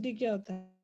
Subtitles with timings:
[0.00, 0.77] क्या होता है।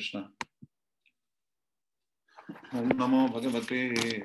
[0.00, 0.20] कृष्ण।
[2.78, 3.80] ओम नमो भगवते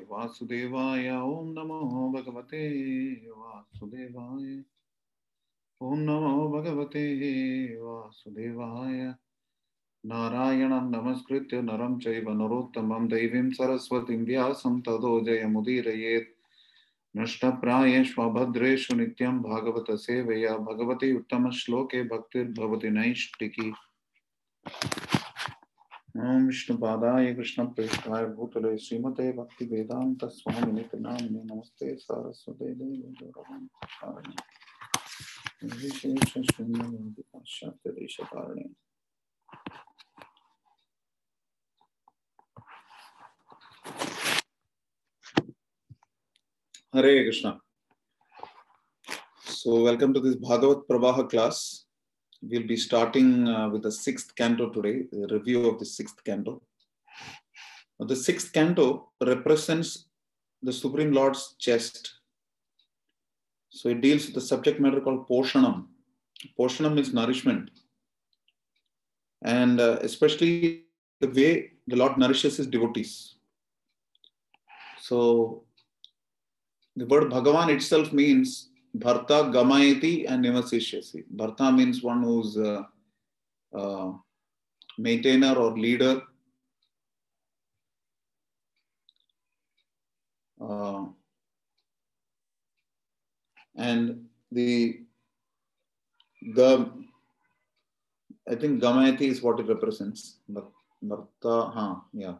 [0.09, 2.61] वासुदेवाय, ओम नमो भगवते
[3.29, 4.63] वासुदेवाय,
[5.81, 7.03] ओम नमो भगवते
[7.75, 9.13] वासुदेवाय।
[10.05, 16.33] नारायणं नमस्कृत्य नरं चैव नरोत्तमं दैवीं सरस्वतीं व्यासं ततो जयमुदीरयेत्।
[17.17, 23.73] नष्टप्रायेष्वभद्रेषु नित्यं भागवतसेवया भगवति उत्तमश्लोके भक्तिर्भवति नैष्टिकी
[26.15, 32.73] ओम विष्णु पादाय कृष्ण प्रेष्ठाय भूतले श्रीमते भक्ति वेदांत स्वामी नामिने नमस्ते सारस्वते
[37.95, 38.19] देश
[46.95, 47.59] Hare Krishna.
[49.45, 51.84] So welcome to this Bhagavat Pravah class
[52.41, 56.61] We'll be starting uh, with the sixth canto today, review of the sixth canto.
[57.99, 60.05] The sixth canto represents
[60.61, 62.11] the Supreme Lord's chest.
[63.69, 65.87] So, it deals with the subject matter called Poshanam.
[66.59, 67.71] Poshanam is nourishment.
[69.43, 70.85] And uh, especially
[71.21, 73.35] the way the Lord nourishes his devotees.
[75.01, 75.63] So,
[76.95, 81.25] the word Bhagavan itself means Bharta Gamayati and Nivasishyasi.
[81.35, 82.87] Bharta means one who's a,
[83.73, 84.13] a
[84.97, 86.21] maintainer or leader.
[90.61, 91.05] Uh,
[93.75, 95.01] and the
[96.53, 96.89] the
[98.49, 100.37] I think Gamayati is what it represents.
[100.49, 102.35] Bharta, huh, yeah.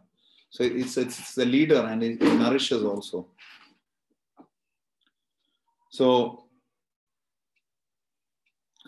[0.50, 3.28] So it's it's the leader and it nourishes also.
[5.90, 6.45] So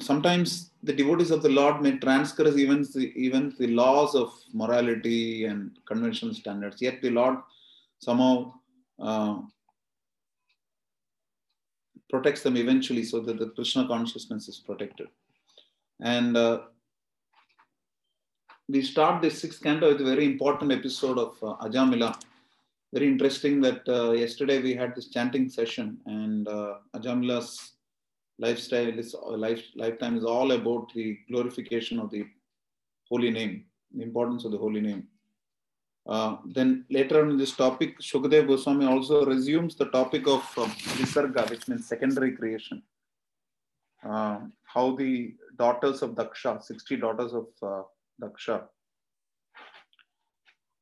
[0.00, 5.44] sometimes the devotees of the Lord may transgress even the, even the laws of morality
[5.44, 6.80] and conventional standards.
[6.80, 7.38] Yet the Lord
[8.00, 8.54] somehow
[9.00, 9.40] uh,
[12.10, 15.08] protects them eventually so that the Krishna consciousness is protected.
[16.00, 16.60] And uh,
[18.68, 22.14] we start this sixth canto with a very important episode of uh, Ajamila
[22.92, 27.72] very interesting that uh, yesterday we had this chanting session and uh, Ajamila's
[28.38, 29.14] lifestyle is
[29.44, 32.24] life lifetime is all about the glorification of the
[33.08, 33.64] holy name,
[33.94, 35.06] the importance of the holy name.
[36.06, 40.42] Uh, then later on in this topic, Shukadev Goswami also resumes the topic of
[40.96, 42.82] Visarga, which means secondary creation.
[44.02, 47.82] Uh, how the daughters of Daksha, 60 daughters of uh,
[48.22, 48.62] Daksha,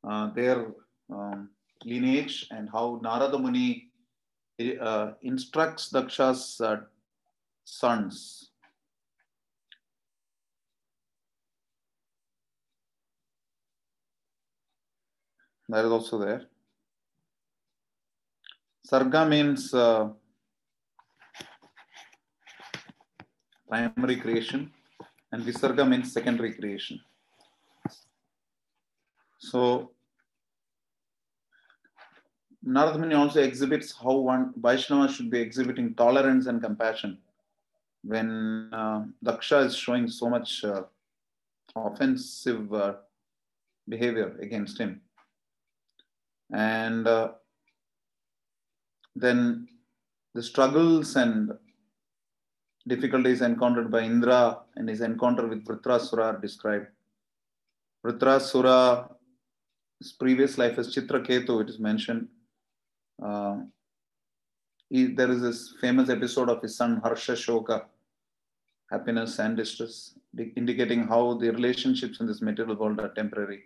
[0.09, 0.69] uh, their
[1.13, 1.51] um,
[1.85, 3.91] lineage and how Narada Muni
[4.81, 6.77] uh, instructs Daksha's uh,
[7.67, 8.51] sons.
[15.69, 16.43] That is also there.
[18.89, 20.09] Sarga means uh,
[23.69, 24.73] primary creation
[25.33, 27.01] and Visarga means secondary creation.
[29.39, 29.91] So
[32.63, 37.19] Narada Muni also exhibits how one Vaishnava should be exhibiting tolerance and compassion
[38.07, 40.83] when uh, Daksha is showing so much uh,
[41.75, 42.95] offensive uh,
[43.89, 45.01] behavior against him.
[46.53, 47.33] And uh,
[49.17, 49.69] then
[50.35, 51.53] the struggles and
[52.87, 56.87] difficulties encountered by Indra and his encounter with Vritrasura are described.
[58.05, 59.09] Vritrasura's
[60.21, 62.29] previous life as Chitra Chitraketu, it is mentioned.
[63.21, 63.57] Uh,
[64.89, 67.87] he, there is this famous episode of his son Harsha Shoka,
[68.91, 70.15] happiness and distress,
[70.57, 73.65] indicating how the relationships in this material world are temporary.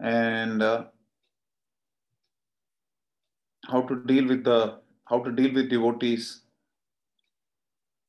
[0.00, 0.84] And uh,
[3.68, 6.42] how to deal with the how to deal with devotees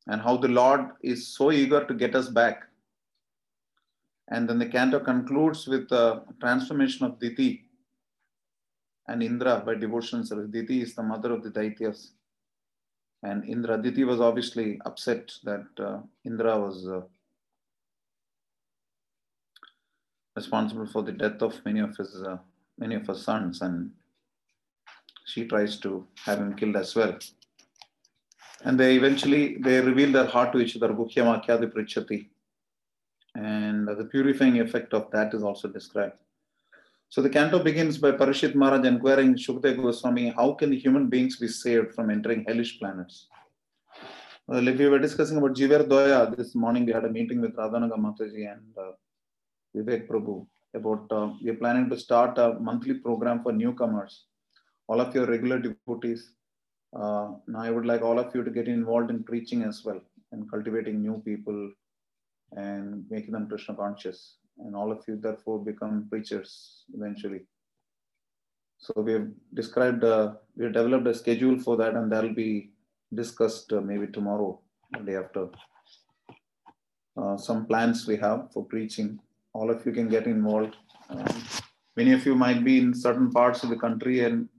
[0.08, 2.64] and how the Lord is so eager to get us back.
[4.30, 7.66] And then the canto concludes with the transformation of Diti,
[9.08, 10.50] and Indra by devotion service.
[10.50, 12.12] Diti is the mother of the Daityas.
[13.24, 17.02] And Indra, Diti was obviously upset that uh, Indra was uh,
[20.36, 22.38] responsible for the death of many of his uh,
[22.78, 23.92] many of her sons, and
[25.26, 27.18] she tries to have him killed as well.
[28.66, 30.90] And they eventually they reveal their heart to each other.
[30.90, 32.28] Bhukyamakyadi prichati.
[33.36, 36.18] And the purifying effect of that is also described.
[37.14, 41.48] So the canto begins by Parishit Maharaj inquiring Shukdev Goswami, how can human beings be
[41.48, 43.28] saved from entering hellish planets?
[44.48, 47.56] Well, if we were discussing about Jiver Doya, this morning we had a meeting with
[47.56, 48.94] Radhanaga Mataji and uh,
[49.76, 54.26] Vivek Prabhu, about uh, we're planning to start a monthly program for newcomers.
[54.88, 56.32] All of your regular devotees.
[57.00, 60.02] Uh, now, I would like all of you to get involved in preaching as well
[60.32, 61.74] and cultivating new people
[62.54, 64.38] and making them Krishna conscious.
[64.60, 67.42] And all of you, therefore, become preachers eventually.
[68.78, 72.72] So we have described, uh, we have developed a schedule for that, and that'll be
[73.14, 74.60] discussed uh, maybe tomorrow,
[74.92, 75.48] the day after.
[77.16, 79.20] Uh, some plans we have for preaching.
[79.54, 80.76] All of you can get involved.
[81.10, 81.44] Um,
[81.96, 84.50] many of you might be in certain parts of the country and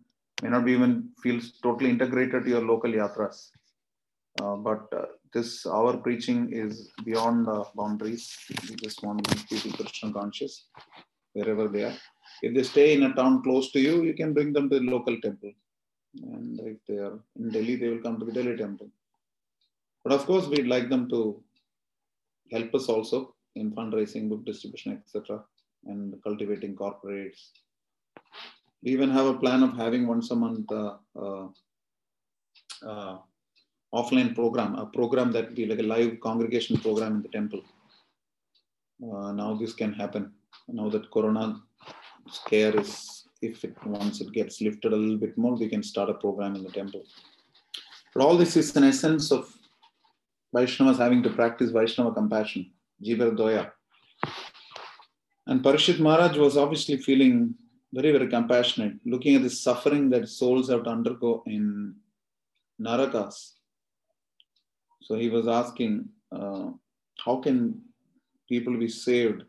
[0.43, 3.51] may not be even feel totally integrated to your local yatras.
[4.41, 8.25] Uh, but uh, this our preaching is beyond the boundaries.
[8.69, 10.67] We just want to make people Krishna conscious
[11.33, 11.97] wherever they are.
[12.43, 14.91] If they stay in a town close to you, you can bring them to the
[14.97, 15.53] local temple.
[16.23, 18.89] And if they are in Delhi, they will come to the Delhi temple.
[20.05, 21.43] But of course, we'd like them to
[22.53, 25.43] help us also in fundraising, book distribution, etc.,
[25.87, 27.51] and cultivating corporates.
[28.83, 31.49] We even have a plan of having once a month uh, uh,
[32.87, 33.19] uh,
[33.95, 37.63] offline program, a program that will be like a live congregation program in the temple.
[39.03, 40.33] Uh, now this can happen.
[40.69, 41.61] Now that Corona
[42.29, 46.11] scare is, if it once it gets lifted a little bit more, we can start
[46.11, 47.05] a program in the temple.
[48.15, 49.53] But all this is an essence of
[50.55, 52.71] Vaishnavas having to practice Vaishnava compassion,
[53.05, 53.73] Jivar Doya.
[55.47, 57.55] And Parishit Maharaj was obviously feeling
[57.93, 61.95] very, very compassionate, looking at the suffering that souls have to undergo in
[62.81, 63.54] Narakas.
[65.05, 66.71] So he was asking, uh,
[67.23, 67.83] how can
[68.49, 69.45] people be saved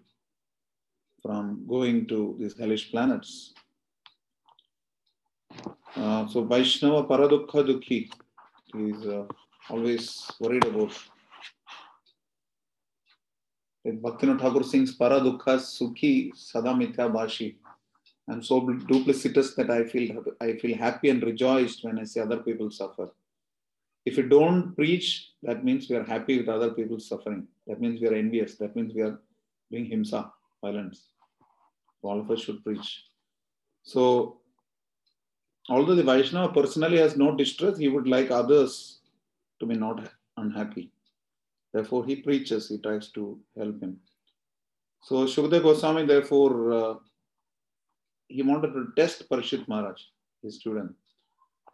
[1.24, 3.54] from going to these hellish planets?
[5.96, 8.12] Uh, so Vaishnava Paradukha Dukhi
[8.76, 9.24] is uh,
[9.70, 10.92] always worried about.
[13.86, 17.58] Like Bhaktivinoda Thakur sings Paradukha Sukhi Sadamithya Bashi.
[18.28, 22.38] I'm so duplicitous that I feel I feel happy and rejoiced when I see other
[22.38, 23.12] people suffer.
[24.06, 27.48] If we don't preach, that means we are happy with other people's suffering.
[27.68, 28.56] That means we are envious.
[28.56, 29.20] That means we are
[29.72, 31.08] doing himsa, violence.
[32.04, 33.04] All of us should preach.
[33.82, 34.38] So,
[35.70, 39.00] although the Vaishnava personally has no distress, he would like others
[39.60, 40.92] to be not unhappy.
[41.74, 43.98] Therefore, he preaches, he tries to help him.
[45.02, 46.94] So, Shukdev Goswami, therefore, uh,
[48.28, 50.02] he wanted to test Parishit Maharaj,
[50.42, 50.96] his student.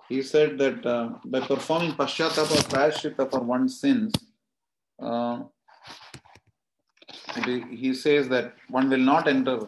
[0.09, 4.13] He said that uh, by performing Pashyatapa Prayashita for one's sins,
[5.01, 5.43] uh,
[7.69, 9.59] he says that one will not enter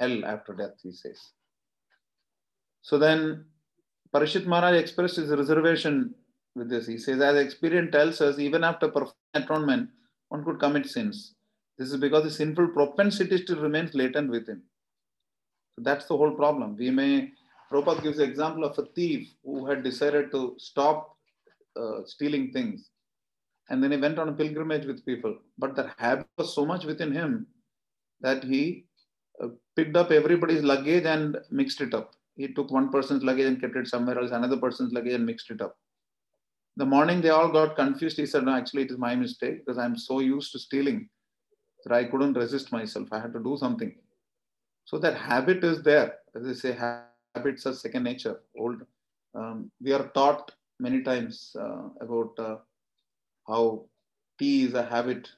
[0.00, 1.18] hell after death, he says.
[2.82, 3.44] So then
[4.14, 6.14] Parishit Maharaj expressed his reservation
[6.54, 6.86] with this.
[6.86, 9.90] He says, as experience tells us, even after perfect atonement,
[10.28, 11.34] one could commit sins.
[11.78, 14.62] This is because the sinful propensity still remains latent within.
[15.74, 16.76] So that's the whole problem.
[16.76, 17.32] We may,
[17.70, 21.16] Prabhupada gives the example of a thief who had decided to stop
[21.76, 22.90] uh, stealing things.
[23.68, 25.36] And then he went on a pilgrimage with people.
[25.58, 27.46] But that habit was so much within him
[28.20, 28.86] that he
[29.42, 32.14] uh, picked up everybody's luggage and mixed it up.
[32.36, 35.50] He took one person's luggage and kept it somewhere else, another person's luggage and mixed
[35.50, 35.76] it up.
[36.76, 38.18] The morning they all got confused.
[38.18, 41.08] He said, No, actually, it is my mistake because I'm so used to stealing
[41.84, 43.08] that I couldn't resist myself.
[43.12, 43.94] I had to do something.
[44.84, 46.14] So that habit is there.
[46.34, 46.72] As they say,
[47.36, 48.40] habits are second nature.
[48.58, 48.82] Old.
[49.34, 52.56] Um, we are taught many times uh, about uh,
[53.46, 53.84] how
[54.38, 55.28] T is a habit.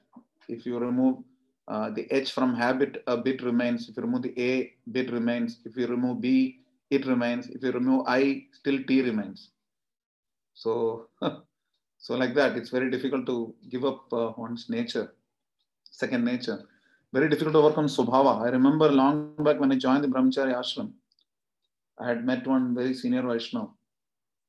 [0.49, 1.19] If you remove
[1.67, 3.89] uh, the H from habit, a bit remains.
[3.89, 5.59] If you remove the A, bit remains.
[5.65, 7.49] If you remove B, it remains.
[7.49, 9.51] If you remove I, still T remains.
[10.55, 11.09] So,
[11.99, 15.13] so like that, it's very difficult to give up uh, one's nature,
[15.91, 16.65] second nature.
[17.13, 18.47] Very difficult to overcome Swabhava.
[18.47, 20.93] I remember long back when I joined the Brahmachari ashram,
[22.01, 23.71] I had met one very senior Vaishnava,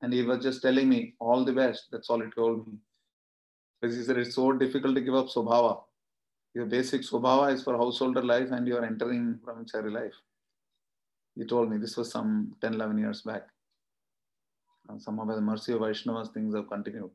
[0.01, 1.87] and he was just telling me all the best.
[1.91, 2.73] That's all he told me.
[3.81, 5.81] Because he said it's so difficult to give up Swabhava.
[6.53, 10.13] Your basic Swabhava is for householder life, and you are entering Brahmachari life.
[11.35, 13.47] He told me this was some 10, 11 years back.
[14.89, 17.11] And somehow by the mercy of Vaishnavas, things have continued.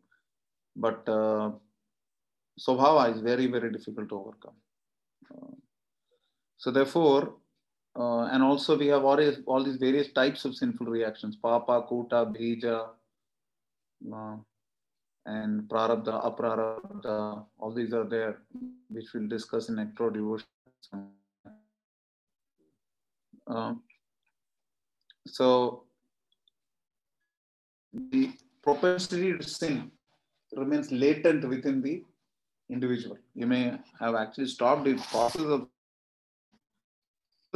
[0.76, 1.50] But uh,
[2.58, 4.54] Swabhava is very, very difficult to overcome.
[5.30, 5.54] Uh,
[6.56, 7.34] so therefore,
[7.96, 12.26] uh, and also we have all, all these various types of sinful reactions, papa, kuta,
[12.26, 12.88] bija,
[14.12, 14.36] uh,
[15.26, 18.38] and prarabdha, aprarabdha, all these are there,
[18.88, 20.46] which we'll discuss in nectar devotion.
[23.46, 23.74] Uh,
[25.26, 25.84] so
[28.10, 29.90] the propensity to sin
[30.56, 32.02] remains latent within the
[32.70, 33.18] individual.
[33.34, 35.68] You may have actually stopped the process of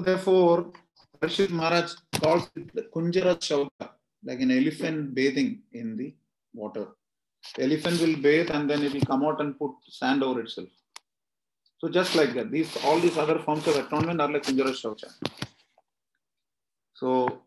[0.02, 0.72] therefore,
[1.20, 3.90] Parishit Maharaj calls it the Kunjara Shaucha,
[4.24, 6.14] like an elephant bathing in the
[6.54, 6.88] water.
[7.56, 10.68] The elephant will bathe and then it will come out and put sand over itself.
[11.78, 15.12] So just like that, these all these other forms of atonement are like Kunjara Shaucha.
[16.94, 17.42] So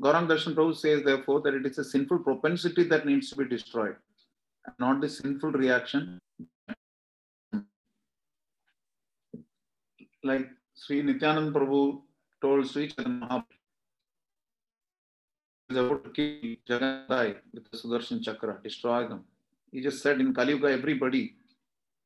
[0.00, 3.44] Gaurang Darshan Prabhu says therefore that it is a sinful propensity that needs to be
[3.44, 3.96] destroyed,
[4.78, 6.18] not the sinful reaction.
[10.24, 12.02] Like Sri Nityanand Prabhu
[12.40, 13.44] told Sri Chaitanya Mahaprabhu,
[15.70, 19.24] about to kill Jagannath with the Sudarshan Chakra, destroy them.
[19.70, 21.34] He just said in Kali Yuga, everybody,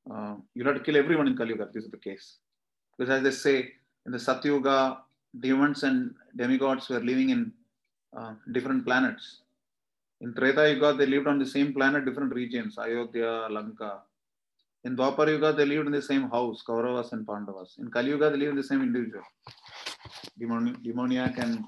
[0.08, 1.68] uh, you have to kill everyone in Kali Yuga.
[1.72, 2.36] This is the case.
[2.96, 3.72] Because as they say,
[4.04, 4.98] in the Satyuga,
[5.40, 7.52] demons and demigods were living in
[8.16, 9.42] uh, different planets.
[10.20, 14.02] In Treta Yuga, they lived on the same planet, different regions, Ayodhya, Lanka.
[14.86, 17.74] In Dwapar Yuga, they lived in the same house, Kauravas and Pandavas.
[17.80, 19.24] In Kali Yuga, they lived in the same individual.
[20.38, 21.64] Demon, demoniac and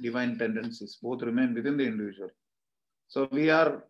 [0.00, 2.30] divine tendencies both remain within the individual.
[3.08, 3.82] So we are,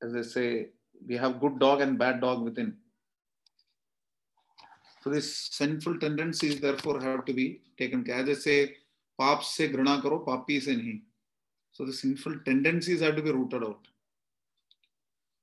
[0.00, 0.68] as they say,
[1.08, 2.76] we have good dog and bad dog within.
[5.02, 8.20] So these sinful tendencies therefore have to be taken care.
[8.20, 8.76] As they say,
[9.20, 11.02] paap se grana karo, papi se nahi.
[11.72, 13.88] So the sinful tendencies have to be rooted out.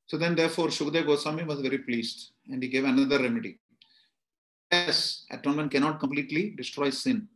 [0.07, 3.59] So then therefore Shukdev Goswami was very pleased and he gave another remedy.
[4.71, 7.27] Yes, atonement cannot completely destroy sin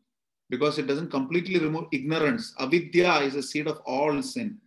[0.49, 2.53] because it doesn't completely remove ignorance.
[2.59, 4.57] Avidya is a seed of all sin.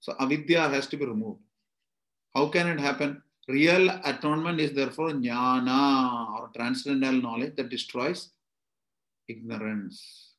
[0.00, 1.40] So avidya has to be removed.
[2.34, 3.22] How can it happen?
[3.48, 8.30] Real atonement is therefore jnana or transcendental knowledge that destroys
[9.28, 10.34] ignorance.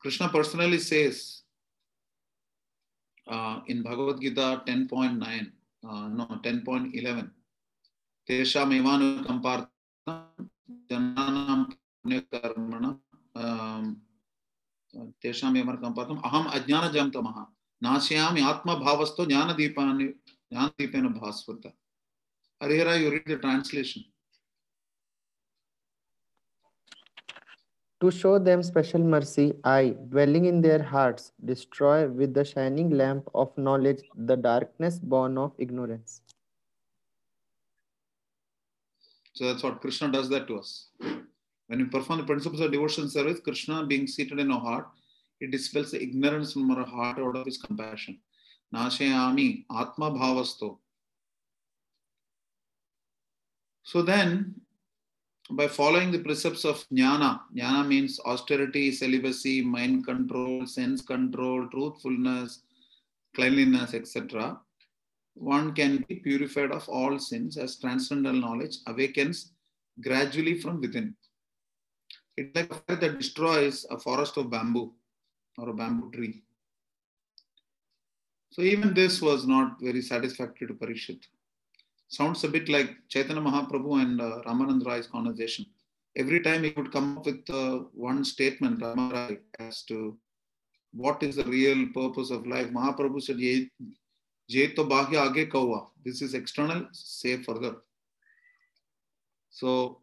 [0.00, 1.42] Krishna personally says
[3.26, 5.44] uh, in Bhagavad Gita 10.9, uh,
[5.82, 7.28] no 10.11
[8.28, 10.16] तेषामेवानुकम्पार्थं
[10.90, 12.84] जनानां पुण्यकर्मण
[15.22, 17.38] तेषामेवानुकम्पार्थम् अहम् अज्ञानजन्तमः
[17.82, 21.66] नाशयामि आत्मभावस्तु ज्ञानदीपानि ज्ञानदीपेन भास्वत
[22.60, 24.06] Harihara you read the translation
[28.00, 33.28] To show them special mercy, I, dwelling in their hearts, destroy with the shining lamp
[33.34, 36.22] of knowledge the darkness born of ignorance.
[39.38, 40.88] so that's what krishna does that to us.
[41.68, 44.88] When we perform the principles of devotion service krishna being seated in our heart
[45.40, 48.18] it dispels the ignorance from our heart out of his compassion.
[48.74, 50.78] Nashayami atma bhavasto
[53.84, 54.60] so then
[55.50, 62.62] by following the precepts of jnana jnana means austerity celibacy mind control sense control truthfulness
[63.34, 64.58] cleanliness etc
[65.34, 69.52] one can be purified of all sins as transcendental knowledge awakens
[70.00, 71.14] gradually from within.
[72.36, 74.92] It's like a fire that destroys a forest of bamboo
[75.56, 76.42] or a bamboo tree.
[78.50, 81.20] So even this was not very satisfactory to Parishit
[82.08, 85.66] sounds a bit like Chaitanya Mahaprabhu and uh, Ramanand Rai's conversation.
[86.16, 90.18] Every time he would come up with uh, one statement, Ramarai, as to
[90.92, 92.68] what is the real purpose of life.
[92.68, 93.70] Mahaprabhu said, Ye,
[94.48, 95.86] ye to bahya kawa.
[96.04, 97.76] This is external, say further.
[99.50, 100.00] So,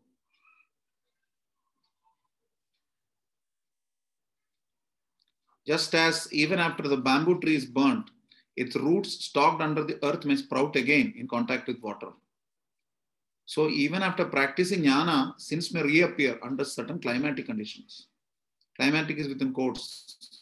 [5.66, 8.12] just as even after the bamboo tree is burnt,
[8.56, 12.12] its roots stalked under the earth may sprout again in contact with water
[13.46, 18.08] so even after practicing jnana sins may reappear under certain climatic conditions
[18.78, 20.36] climatic is within quotes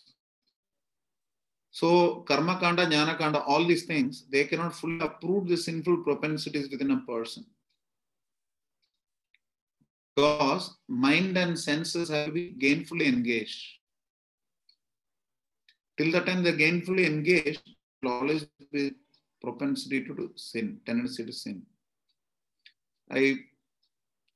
[1.74, 6.70] so karma kanda, jnana kanda, all these things, they cannot fully uproot the sinful propensities
[6.70, 7.48] within a person.
[10.16, 13.80] Because mind and senses have to be gainfully engaged.
[15.98, 17.68] Till the time they're gainfully engaged,
[18.04, 18.92] will always be
[19.42, 21.62] propensity to do sin, tendency to sin.
[23.12, 23.36] I,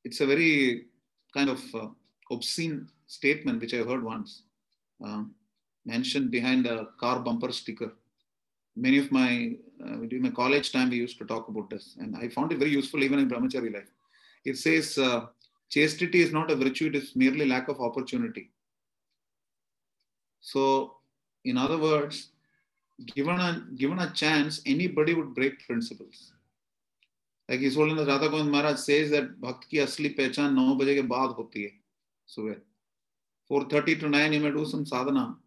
[0.04, 0.86] it's a very
[1.34, 1.88] kind of uh,
[2.32, 4.44] obscene statement which I heard once.
[5.04, 5.36] Um,
[5.86, 7.94] mentioned behind a car bumper sticker.
[8.76, 9.54] Many of my,
[9.84, 12.60] uh, during my college time, we used to talk about this, and I found it
[12.60, 13.90] very useful even in brahmachari life.
[14.46, 15.28] It says, uh,
[15.70, 18.52] chastity is not a virtue, it is merely lack of opportunity.
[20.42, 20.98] So,
[21.46, 22.30] in other words,
[23.06, 26.34] given a, given a chance, anybody would break principles.
[27.50, 31.08] Like his Holiness Radha Govind Maharaj says that bhakt ki asli pehchan 9 baje ke
[31.08, 31.74] baad hoti hai,
[32.28, 32.60] subah.
[33.50, 35.38] 4.30 to 9, you may do some sadhana,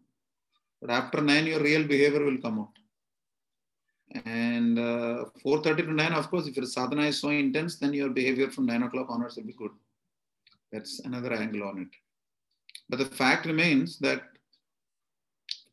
[0.81, 2.69] but after 9, your real behavior will come out.
[4.25, 8.09] And uh, 4.30 to 9, of course, if your sadhana is so intense, then your
[8.09, 9.71] behavior from 9 o'clock onwards will be good.
[10.71, 11.89] That's another angle on it.
[12.89, 14.23] But the fact remains that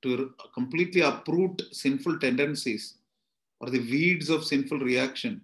[0.02, 2.98] to completely uproot sinful tendencies
[3.61, 5.40] or the weeds of sinful reaction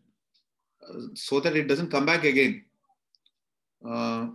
[0.88, 2.64] uh, so that it doesn't come back again.
[3.86, 4.28] Uh,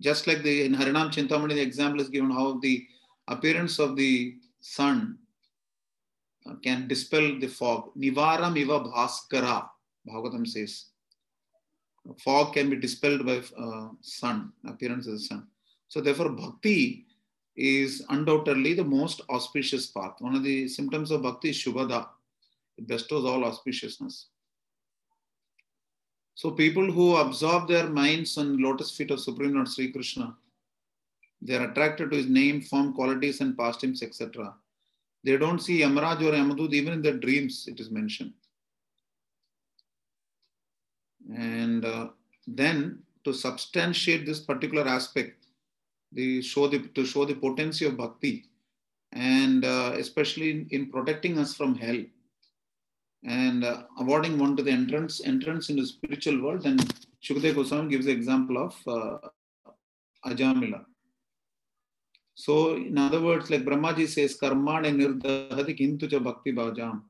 [0.00, 2.86] just like the in Harinam Chintamani, the example is given how the
[3.28, 5.18] appearance of the sun
[6.46, 7.90] uh, can dispel the fog.
[7.96, 9.68] Niharam iva bhaskara,
[10.08, 10.86] Bhagavatam says.
[12.18, 15.46] Fog can be dispelled by uh, sun, appearance of the sun.
[15.88, 17.06] So therefore, bhakti
[17.56, 20.14] is undoubtedly the most auspicious path.
[20.20, 22.08] One of the symptoms of bhakti is shubhada.
[22.78, 24.24] It bestows all auspiciousness.
[26.34, 30.34] So people who absorb their minds on lotus feet of Supreme Lord Sri Krishna,
[31.42, 34.54] they are attracted to his name, form, qualities, and pastimes, etc.
[35.24, 38.32] They don't see Yamaraj or Yamadud even in their dreams, it is mentioned.
[41.36, 42.08] And uh,
[42.46, 45.41] then to substantiate this particular aspect,
[46.14, 48.44] they show the, to show the potency of bhakti,
[49.12, 52.02] and uh, especially in, in, protecting us from hell
[53.24, 56.66] and uh, awarding one to the entrance entrance into the spiritual world.
[56.66, 56.80] And
[57.22, 59.18] Shukdev Goswami gives the example of uh,
[60.26, 60.84] Ajamila.
[62.34, 67.02] So, in other words, like Brahmaji says, Karmane nirdahati kintuja bhakti bhajam.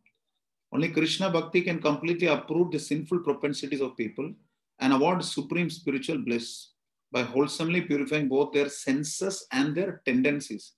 [0.73, 4.33] Only Krishna bhakti can completely uproot the sinful propensities of people
[4.81, 6.72] and award supreme spiritual bliss
[7.13, 10.73] by wholesomely purifying both their senses and their tendencies.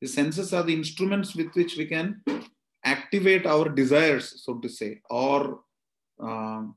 [0.00, 2.22] The senses are the instruments with which we can
[2.84, 5.60] activate our desires, so to say, or
[6.20, 6.76] um,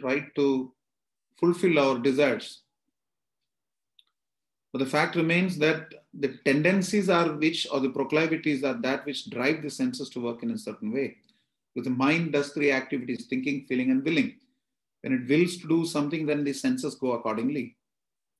[0.00, 0.72] try to
[1.38, 2.62] fulfill our desires.
[4.72, 9.28] But the fact remains that the tendencies are which, or the proclivities are that which
[9.30, 11.16] drive the senses to work in a certain way.
[11.74, 14.36] Because the mind does three activities thinking, feeling, and willing.
[15.00, 17.76] When it wills to do something, then the senses go accordingly.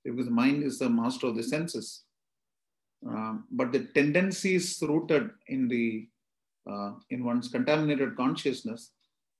[0.05, 2.05] Because the mind is the master of the senses.
[3.07, 6.09] Um, but the tendencies rooted in the
[6.71, 8.93] uh, in one's contaminated consciousness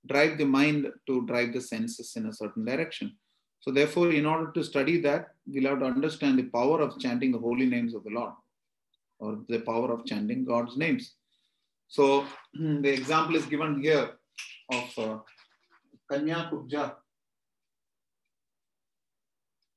[0.07, 3.15] drive the mind to drive the senses in a certain direction.
[3.59, 7.31] So therefore, in order to study that, we'll have to understand the power of chanting
[7.31, 8.33] the holy names of the Lord
[9.19, 11.13] or the power of chanting God's names.
[11.87, 14.11] So the example is given here
[14.71, 15.17] of uh,
[16.11, 16.95] Kanya Kubja.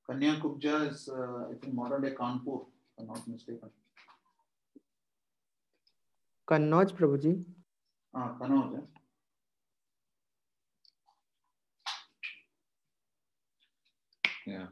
[0.07, 2.67] Kanya Kubja is, uh, I think, modern day Kanpur,
[2.99, 3.71] if I'm not mistaken.
[6.47, 7.43] Kannauj, Prabhuji.
[8.15, 8.77] Ah, Kannauj.
[8.77, 8.81] Eh?
[14.47, 14.67] Yeah.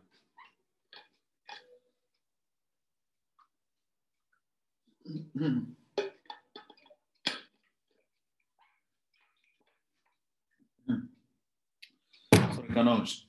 [12.54, 13.24] Sorry, Kannauj.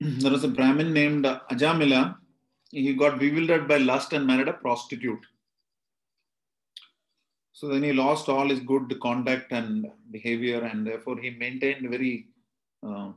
[0.00, 2.16] There was a Brahmin named Ajamila.
[2.70, 5.24] He got bewildered by lust and married a prostitute.
[7.52, 12.26] So then he lost all his good conduct and behavior, and therefore he maintained very
[12.86, 13.12] uh,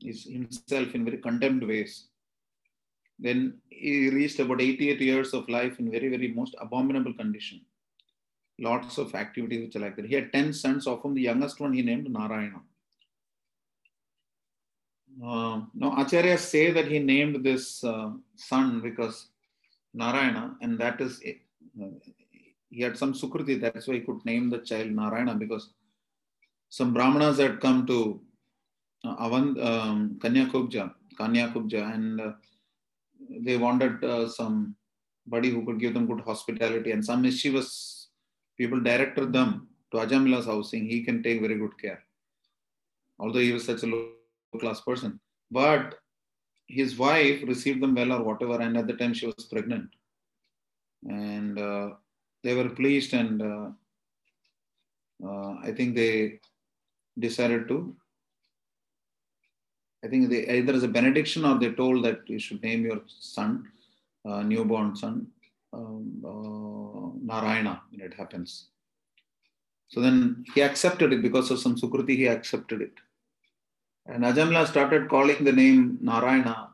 [0.00, 2.06] his, himself in very condemned ways.
[3.18, 7.60] Then he reached about 88 years of life in very, very most abominable condition.
[8.60, 10.06] Lots of activities which are like that.
[10.06, 12.60] He had 10 sons, of whom the youngest one he named Narayana.
[15.20, 19.28] Uh, now, Acharyas say that he named this uh, son because
[19.94, 21.20] Narayana, and that is,
[21.80, 21.84] uh,
[22.70, 25.70] he had some Sukriti, that's why he could name the child Narayana because
[26.70, 28.20] some Brahmanas had come to
[29.04, 32.32] uh, Avand, um, Kanyakubja, Kanyakubja, and uh,
[33.40, 38.08] they wanted uh, somebody who could give them good hospitality, and some mischievous
[38.56, 40.86] people directed them to Ajamila's housing.
[40.86, 42.02] He can take very good care,
[43.18, 44.08] although he was such a low
[44.58, 45.20] class person.
[45.50, 45.96] But
[46.66, 49.90] his wife received them well or whatever, and at the time she was pregnant,
[51.08, 51.90] and uh,
[52.42, 53.68] they were pleased, and uh,
[55.26, 56.40] uh, I think they
[57.18, 57.94] decided to
[60.04, 63.02] I think they either as a benediction or they told that you should name your
[63.06, 63.68] son,
[64.24, 65.28] uh, newborn son,
[65.72, 68.66] um, uh, Narayana when it happens.
[69.88, 72.92] So then he accepted it because of some Sukruti, he accepted it.
[74.06, 76.70] And Ajamila started calling the name Narayana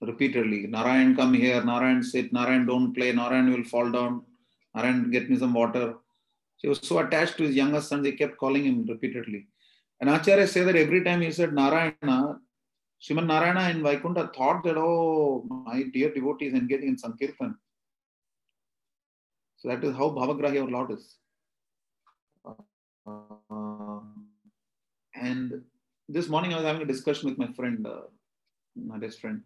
[0.00, 0.66] repeatedly.
[0.66, 1.62] Narayan, come here.
[1.62, 2.32] Narayan, sit.
[2.32, 3.12] Narayan, don't play.
[3.12, 4.22] Narayan will fall down.
[4.74, 5.94] Narayan, get me some water.
[6.58, 9.46] He was so attached to his youngest son, they kept calling him repeatedly.
[10.00, 12.38] And Acharya said that every time he said Narayana,
[13.02, 17.54] Sriman Narayana in Vaikuntha thought that, oh, my dear devotee is engaging in Sankirtan.
[19.56, 21.16] So that is how Bhavagrahi our Lord is.
[22.46, 24.00] Uh,
[25.14, 25.62] and
[26.12, 28.02] this morning I was having a discussion with my friend, uh,
[28.74, 29.42] my best friend,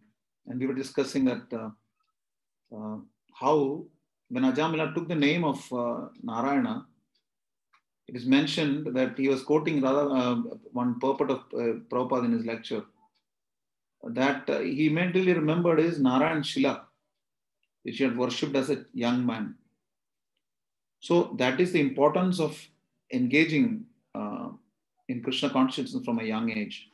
[0.46, 1.70] and we were discussing that uh,
[2.76, 2.96] uh,
[3.32, 3.84] how
[4.30, 6.86] when Ajamila took the name of uh, Narayana,
[8.08, 10.34] it is mentioned that he was quoting rather uh,
[10.72, 12.84] one purport of uh, Prabhupada in his lecture
[14.06, 16.86] that he mentally remembered is Narayan Shila,
[17.82, 19.54] which he had worshipped as a young man.
[21.00, 22.58] So that is the importance of
[23.10, 23.86] engaging
[25.08, 26.88] in Krishna consciousness from a young age.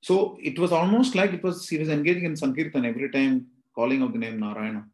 [0.00, 4.02] So it was almost like it was he was engaging in Sankirtan every time calling
[4.02, 4.86] out the name Narayana.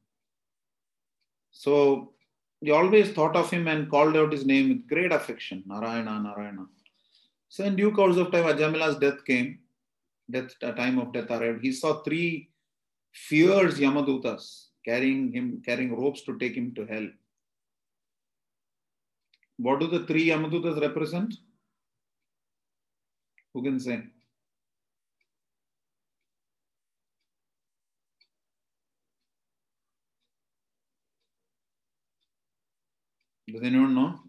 [1.51, 2.12] So
[2.61, 6.66] he always thought of him and called out his name with great affection, Narayana, Narayana.
[7.49, 9.59] So in due course of time, Ajamila's death came,
[10.31, 11.62] death time of death arrived.
[11.62, 12.51] He saw three
[13.12, 17.09] fierce Yamadutas carrying him, carrying ropes to take him to hell.
[19.62, 21.35] What do the three Yamadutas represent?
[23.53, 24.03] Who can say?
[33.53, 34.20] Does anyone know?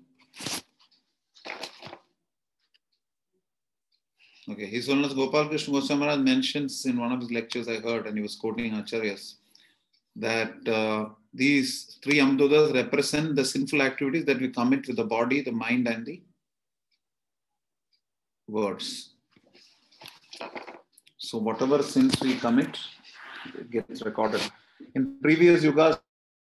[4.49, 8.17] Okay, His Holiness Gopal Krishna Goswami mentions in one of his lectures I heard, and
[8.17, 9.35] he was quoting Acharyas,
[10.17, 15.41] that uh, these three Yamadutas represent the sinful activities that we commit with the body,
[15.41, 16.21] the mind, and the
[18.47, 19.13] words.
[21.17, 22.77] So, whatever sins we commit,
[23.57, 24.41] it gets recorded.
[24.95, 25.99] In previous yugas,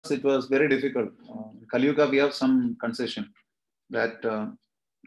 [0.09, 1.09] it was very difficult.
[1.29, 3.29] Uh, Kali Yuga, we have some concession
[3.89, 4.47] that uh,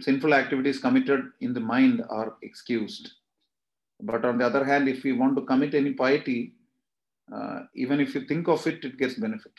[0.00, 3.12] sinful activities committed in the mind are excused.
[4.02, 6.54] But on the other hand, if we want to commit any piety,
[7.34, 9.52] uh, even if you think of it, it gets benefit.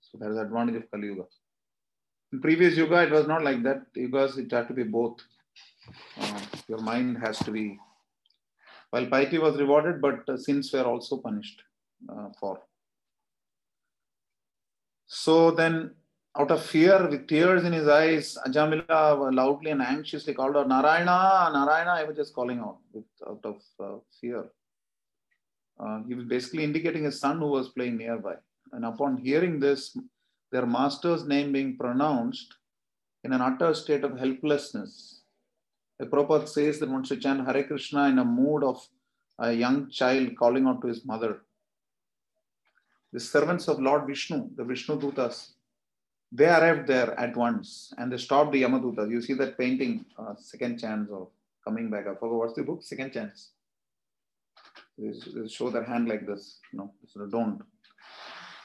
[0.00, 1.24] So that is the advantage of Kali Yuga.
[2.32, 3.92] In previous Yuga, it was not like that.
[3.96, 5.20] Yugas, it had to be both.
[6.20, 7.78] Uh, your mind has to be,
[8.90, 11.62] while piety was rewarded, but uh, sins were also punished
[12.08, 12.60] uh, for.
[15.06, 15.90] So then,
[16.38, 21.50] out of fear, with tears in his eyes, Ajamila loudly and anxiously called out, Narayana,
[21.52, 21.90] Narayana.
[21.90, 24.44] I was just calling out with, out of uh, fear.
[25.82, 28.34] Uh, he was basically indicating his son who was playing nearby.
[28.72, 29.96] And upon hearing this,
[30.52, 32.54] their master's name being pronounced
[33.24, 35.22] in an utter state of helplessness,
[35.98, 38.86] the Prabhupada says that one should chant Hare Krishna in a mood of
[39.38, 41.42] a young child calling out to his mother.
[43.12, 45.52] The servants of Lord Vishnu, the Vishnu Dutas,
[46.32, 49.10] they arrived there at once and they stopped the Yamadutas.
[49.10, 51.28] You see that painting, uh, second chance of
[51.64, 52.06] coming back.
[52.06, 52.82] I forgot what's the book?
[52.82, 53.50] Second chance.
[55.48, 56.58] Show their hand like this.
[56.72, 57.62] No, so don't.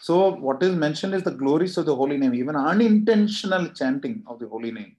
[0.02, 4.40] So what is mentioned is the glories of the holy name, even unintentional chanting of
[4.40, 4.96] the holy name.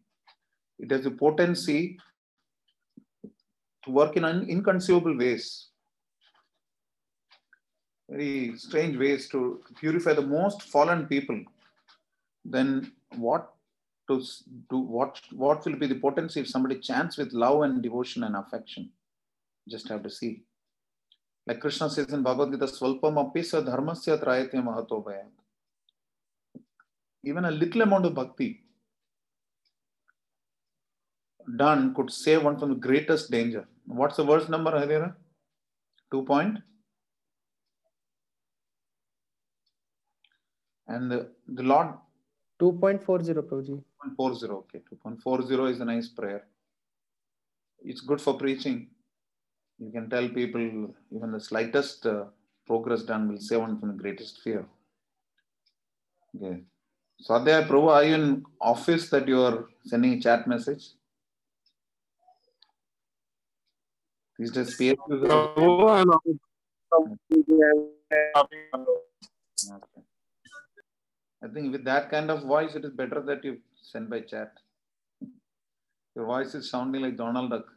[0.78, 1.98] It has the potency
[3.84, 5.68] to work in inconceivable ways,
[8.08, 11.40] very strange ways to purify the most fallen people.
[12.44, 13.52] Then what
[14.08, 14.22] to
[14.70, 14.78] do?
[14.78, 18.90] What what will be the potency if somebody chants with love and devotion and affection?
[19.68, 20.42] Just have to see.
[21.46, 25.30] Like Krishna says in Bhagavad Gita, Swalpam apisa dharmasya trayate mahato bhayat.
[27.22, 28.62] Even a little amount of bhakti
[31.56, 33.66] done could save one from the greatest danger.
[33.86, 35.14] What's the verse number, Harira?
[36.10, 36.58] Two point.
[40.88, 41.94] And the, the Lord
[42.60, 43.82] 2.40 Prabhuji.
[44.18, 44.80] 2.40, okay.
[45.04, 46.44] 2.40 is a nice prayer.
[47.80, 48.88] It's good for preaching.
[49.78, 52.24] You can tell people even the slightest uh,
[52.66, 54.64] progress done will save one from the greatest fear.
[56.36, 56.62] Okay.
[57.22, 60.92] Swadhyaya Prabhu, are you in office that you are sending a chat message?
[64.38, 64.56] Is-
[69.68, 70.02] Okay.
[71.42, 74.52] I think with that kind of voice, it is better that you send by chat.
[76.14, 77.75] Your voice is sounding like Donald Duck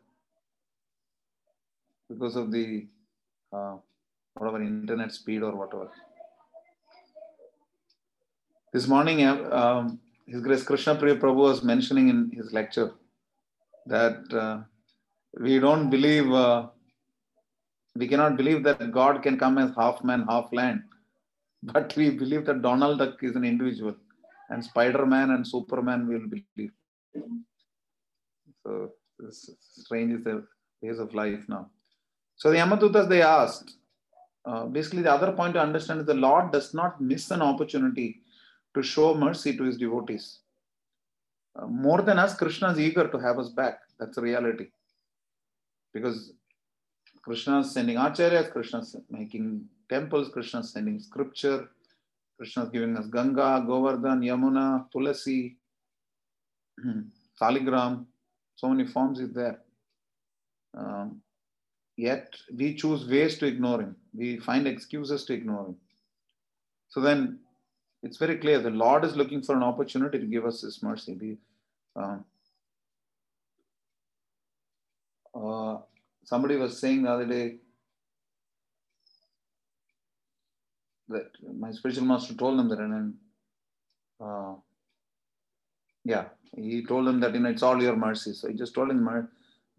[2.10, 2.88] because of the
[3.54, 3.76] uh,
[4.36, 5.90] whatever internet speed or whatever.
[8.74, 12.92] This morning, uh, um, His Grace Krishna Priya Prabhu was mentioning in his lecture
[13.88, 14.60] that uh,
[15.40, 16.68] we don't believe, uh,
[17.96, 20.84] we cannot believe that God can come as half man, half land
[21.64, 23.96] but we believe that Donald Duck is an individual,
[24.50, 26.72] and Spider Man and Superman will believe.
[28.64, 30.46] So this strange is the
[30.82, 31.70] ways of life now.
[32.40, 33.76] So the Yamadutas they asked.
[34.46, 38.22] Uh, basically, the other point to understand is the Lord does not miss an opportunity
[38.74, 40.40] to show mercy to his devotees.
[41.56, 43.82] Uh, more than us, Krishna is eager to have us back.
[44.00, 44.68] That's the reality.
[45.94, 46.34] because
[47.24, 51.70] Krishna is sending acharyas, Krishna is making temples, Krishna is sending scripture,
[52.38, 55.58] Krishna is giving us Ganga, Govardhan, Yamuna, Tulasi,
[57.42, 58.06] Saligram,
[58.56, 59.60] so many forms is there.
[60.78, 61.22] Um,
[62.00, 63.96] yet we choose ways to ignore him.
[64.14, 65.76] We find excuses to ignore him.
[66.90, 67.40] So then
[68.02, 71.18] it's very clear the Lord is looking for an opportunity to give us His mercy.
[71.20, 71.38] We,
[71.96, 72.18] uh,
[75.36, 75.78] uh,
[76.24, 77.58] somebody was saying the other day
[81.10, 83.14] that my spiritual master told them that, and then,
[84.22, 84.54] uh,
[86.06, 86.26] yeah,
[86.56, 88.34] he told them that you know it's all your mercy.
[88.34, 89.04] So he just told him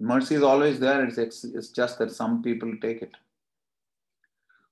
[0.01, 1.05] mercy is always there.
[1.05, 3.15] It's it's just that some people take it.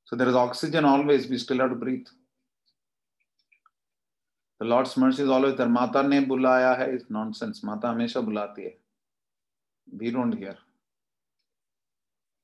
[0.04, 1.28] So there is oxygen always.
[1.28, 2.06] We still have to breathe.
[4.58, 5.68] The Lord's mercy is always there.
[5.68, 7.62] Mata ne bulaya hai is nonsense.
[7.62, 8.74] Mata hamesha bulati hai.
[9.96, 10.56] We don't hear.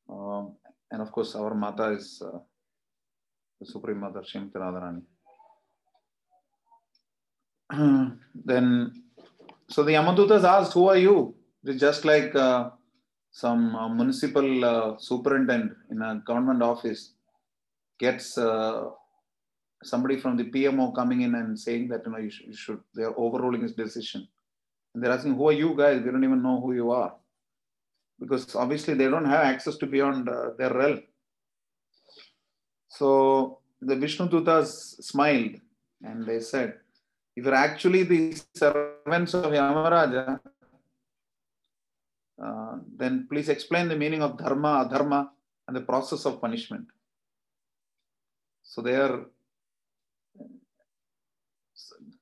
[0.09, 0.53] Um,
[0.91, 2.39] and of course, our Mata is uh,
[3.59, 5.03] the Supreme Mother, Srimati Radharani.
[8.35, 9.03] then,
[9.68, 11.35] so the Yamadutas asked, Who are you?
[11.64, 12.70] It's just like uh,
[13.30, 17.14] some uh, municipal uh, superintendent in a government office
[17.98, 18.90] gets uh,
[19.82, 22.80] somebody from the PMO coming in and saying that you know you should, you should
[22.94, 24.28] they are overruling his decision,
[24.94, 26.02] and they're asking who are you guys?
[26.02, 27.14] We don't even know who you are,
[28.20, 31.02] because obviously they don't have access to beyond uh, their realm.
[32.88, 35.56] So the Vishnu Dutas smiled
[36.02, 36.74] and they said,
[37.36, 40.38] if you're actually the servants of Yamaraja,
[42.43, 45.28] uh, then please explain the meaning of dharma, adharma,
[45.68, 46.87] and the process of punishment.
[48.62, 49.26] So they are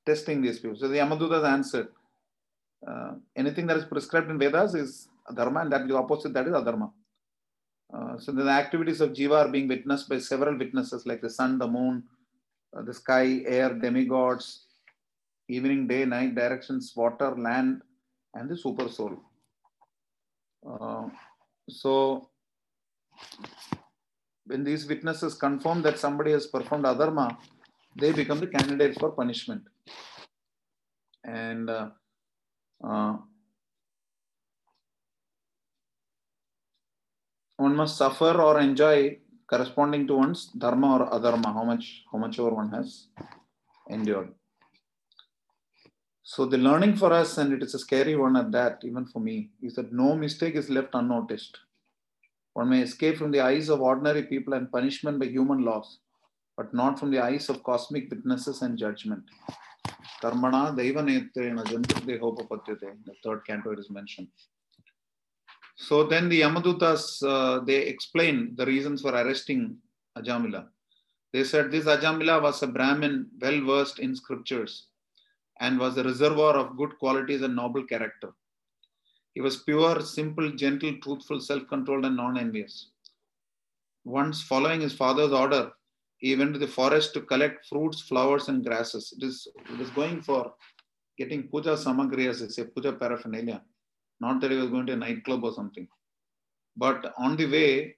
[0.05, 0.77] testing these people.
[0.77, 1.87] So the Yamadutas answered,
[2.87, 6.53] uh, anything that is prescribed in Vedas is dharma, and that the opposite that is
[6.53, 6.91] adharma.
[7.93, 11.57] Uh, so the activities of jiva are being witnessed by several witnesses like the sun,
[11.57, 12.03] the moon,
[12.75, 14.65] uh, the sky, air, demigods,
[15.47, 17.81] evening, day, night, directions, water, land,
[18.33, 19.17] and the super soul.
[20.65, 21.07] Uh,
[21.69, 22.29] so
[24.45, 27.37] when these witnesses confirm that somebody has performed adharma,
[27.95, 29.63] they become the candidates for punishment.
[31.23, 31.89] And uh,
[32.83, 33.17] uh,
[37.57, 42.37] one must suffer or enjoy corresponding to one's dharma or adharma, how much, how much
[42.37, 43.07] one has
[43.89, 44.33] endured.
[46.25, 49.19] So the learning for us, and it is a scary one at that, even for
[49.19, 51.59] me, is that no mistake is left unnoticed.
[52.53, 55.99] One may escape from the eyes of ordinary people and punishment by human laws,
[56.55, 59.23] but not from the eyes of cosmic witnesses and judgment.
[60.21, 64.29] Karmana Daiva Netrena Jantudehopapatyate, the third canto it is mentioned.
[65.75, 69.75] So then the Yamadutas, uh, they explain the reasons for arresting
[70.17, 70.67] Ajamila.
[71.33, 74.87] They said this Ajamila was a Brahmin well versed in scriptures
[75.59, 78.31] and was a reservoir of good qualities and noble character.
[79.33, 82.89] He was pure, simple, gentle, truthful, self controlled, and non envious.
[84.05, 85.71] Once following his father's order,
[86.17, 89.13] he went to the forest to collect fruits, flowers, and grasses.
[89.17, 90.53] It is, it is going for
[91.17, 93.61] getting puja samagri, as they say, puja paraphernalia.
[94.19, 95.87] Not that he was going to a nightclub or something.
[96.77, 97.95] But on the way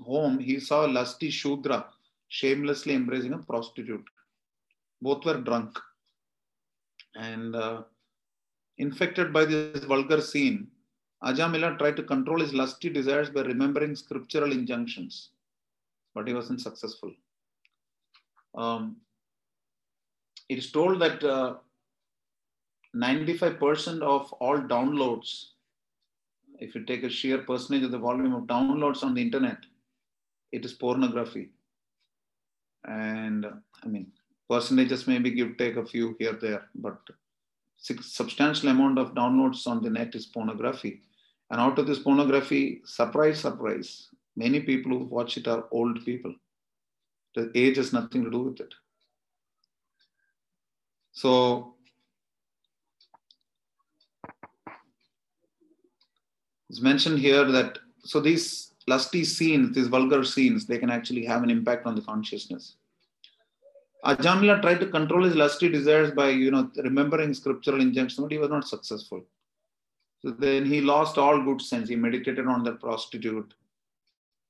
[0.00, 1.86] home, he saw a lusty Shudra
[2.28, 4.04] shamelessly embracing a prostitute.
[5.02, 5.78] Both were drunk
[7.14, 7.82] and uh,
[8.78, 10.68] infected by this vulgar scene,
[11.22, 15.30] Ajamila tried to control his lusty desires by remembering scriptural injunctions,
[16.14, 17.12] but he wasn't successful.
[18.54, 18.96] Um,
[20.48, 21.56] it is told that uh,
[22.96, 25.50] 95% of all downloads,
[26.58, 29.58] if you take a sheer percentage of the volume of downloads on the internet,
[30.52, 31.50] it is pornography.
[32.84, 33.46] And
[33.84, 34.10] I mean,
[34.50, 36.98] percentages maybe give take a few here there but
[37.80, 41.00] substantial amount of downloads on the net is pornography.
[41.50, 46.34] And out of this pornography surprise surprise many people who watch it are old people.
[47.34, 48.74] The age has nothing to do with it.
[51.12, 51.74] So
[56.68, 61.42] it's mentioned here that so these lusty scenes these vulgar scenes they can actually have
[61.42, 62.76] an impact on the consciousness
[64.04, 68.38] Ajamila tried to control his lusty desires by, you know, remembering scriptural injunctions, but he
[68.38, 69.22] was not successful.
[70.22, 71.88] So then he lost all good sense.
[71.88, 73.52] He meditated on that prostitute.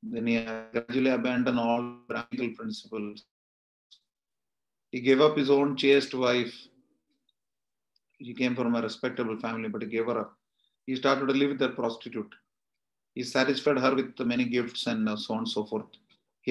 [0.02, 3.24] Then he gradually abandoned all practical principles.
[4.90, 6.54] He gave up his own chaste wife.
[8.18, 10.36] He came from a respectable family, but he gave her up.
[10.86, 12.34] He started to live with that prostitute.
[13.14, 15.86] he satisfied her with many gifts and so on and so forth.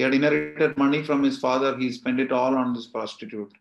[0.00, 1.76] He had inherited money from his father.
[1.76, 3.52] He spent it all on this prostitute.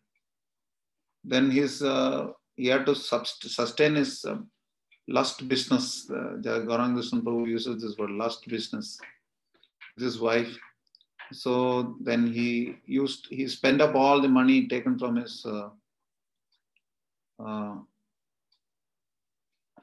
[1.26, 4.50] Then his uh, he had to sustain his um,
[5.10, 6.10] lust business.
[6.10, 6.38] Uh,
[6.70, 8.98] Gauranga Krishna Prabhu uses this word lust business.
[9.98, 10.58] His wife.
[11.34, 15.70] So then he used he spent up all the money taken from his uh,
[17.38, 17.76] uh,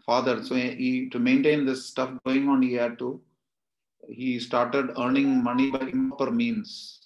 [0.06, 0.42] father.
[0.42, 3.20] So he to maintain this stuff going on, he had to
[4.08, 7.00] he started earning money by improper means.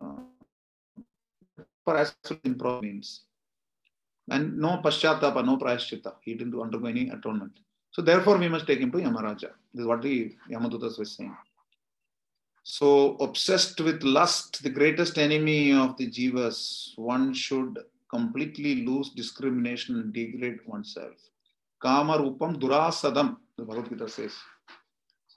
[0.00, 0.16] Uh,
[2.44, 3.22] improper means.
[4.30, 6.14] And no pashchatapa, no prayashchita.
[6.22, 7.58] He didn't undergo any atonement.
[7.90, 9.50] So therefore, we must take him to Yamaraja.
[9.74, 11.36] This is what the Yamadutas was saying.
[12.62, 19.96] So obsessed with lust, the greatest enemy of the jivas, one should completely lose discrimination
[19.96, 21.14] and degrade oneself.
[21.80, 24.34] Kama rupam durasadam, the Bhagavad Gita says.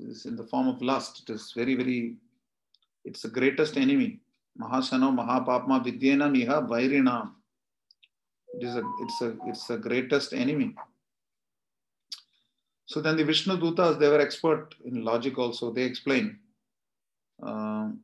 [0.08, 1.24] Is in the form of lust.
[1.24, 2.16] It is very, very,
[3.06, 4.20] it's the greatest enemy.
[4.60, 7.32] Mahasano Mahapapma Vidyena Miha Vairinam.
[8.56, 10.76] It is a, it's a, it's the greatest enemy.
[12.86, 15.72] So then the Vishnu Dutas, they were expert in logic also.
[15.72, 16.38] They explain,
[17.42, 18.02] um,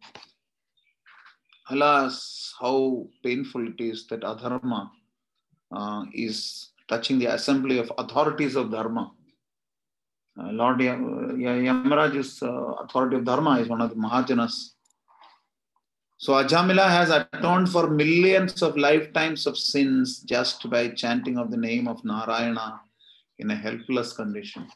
[1.69, 4.89] alas, how painful it is that adharma
[5.71, 9.11] uh, is touching the assembly of authorities of dharma.
[10.39, 12.51] Uh, Lord Yamaraj's uh,
[12.83, 14.71] authority of dharma is one of the Mahajanas.
[16.17, 21.57] So Ajamila has atoned for millions of lifetimes of sins just by chanting of the
[21.57, 22.81] name of Narayana
[23.37, 24.67] in a helpless condition.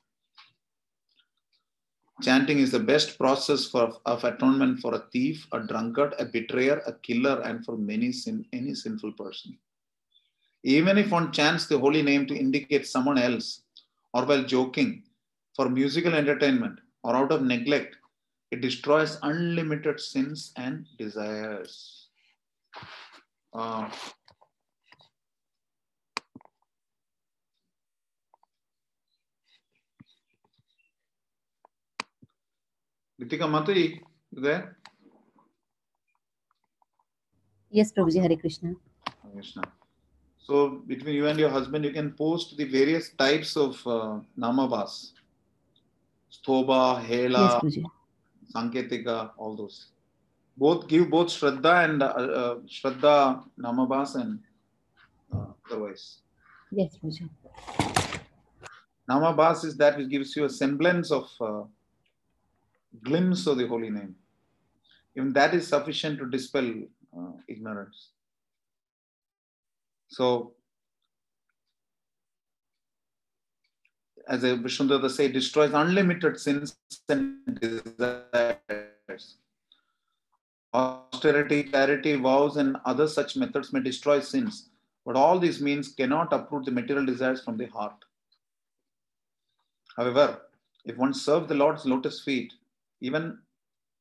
[2.22, 6.82] Chanting is the best process for, of atonement for a thief, a drunkard, a betrayer,
[6.88, 9.58] a killer, and for many sin, any sinful person.
[10.64, 13.64] Even if one chants the holy name to indicate someone else,
[14.14, 15.04] or while joking,
[15.56, 17.96] for musical entertainment, or out of neglect,
[18.52, 22.08] it destroys unlimited sins and desires.
[23.54, 23.90] Uh,
[33.22, 34.02] Ritika Mataji,
[34.32, 34.78] you there?
[37.70, 38.76] Yes, Prabhuji, Hare Krishna.
[39.08, 39.64] Hare Krishna.
[40.38, 45.12] So between you and your husband, you can post the various types of uh, namabas.
[46.34, 47.78] Sthoba, Hela, Yes,
[48.56, 49.88] Sanketika, all those.
[50.58, 54.40] Both give both Shraddha and uh, uh, Shraddha Namabas and
[55.34, 56.20] uh, otherwise.
[56.72, 57.30] Yes, Prabhuji.
[59.10, 61.64] Namabas is that which gives you a semblance of uh,
[63.04, 64.16] glimpse of the holy name.
[65.16, 66.68] Even that is sufficient to dispel
[67.18, 68.10] uh, ignorance.
[70.08, 70.54] So,
[74.28, 76.78] as a Vishnu Duta say, destroys unlimited sins
[77.10, 79.38] and desires.
[80.74, 84.70] Austerity, charity, vows, and other such methods may destroy sins,
[85.06, 88.06] but all these means cannot uproot the material desires from the heart.
[89.96, 90.42] However,
[90.86, 92.54] if one serves the Lord's lotus feet,
[93.02, 93.38] even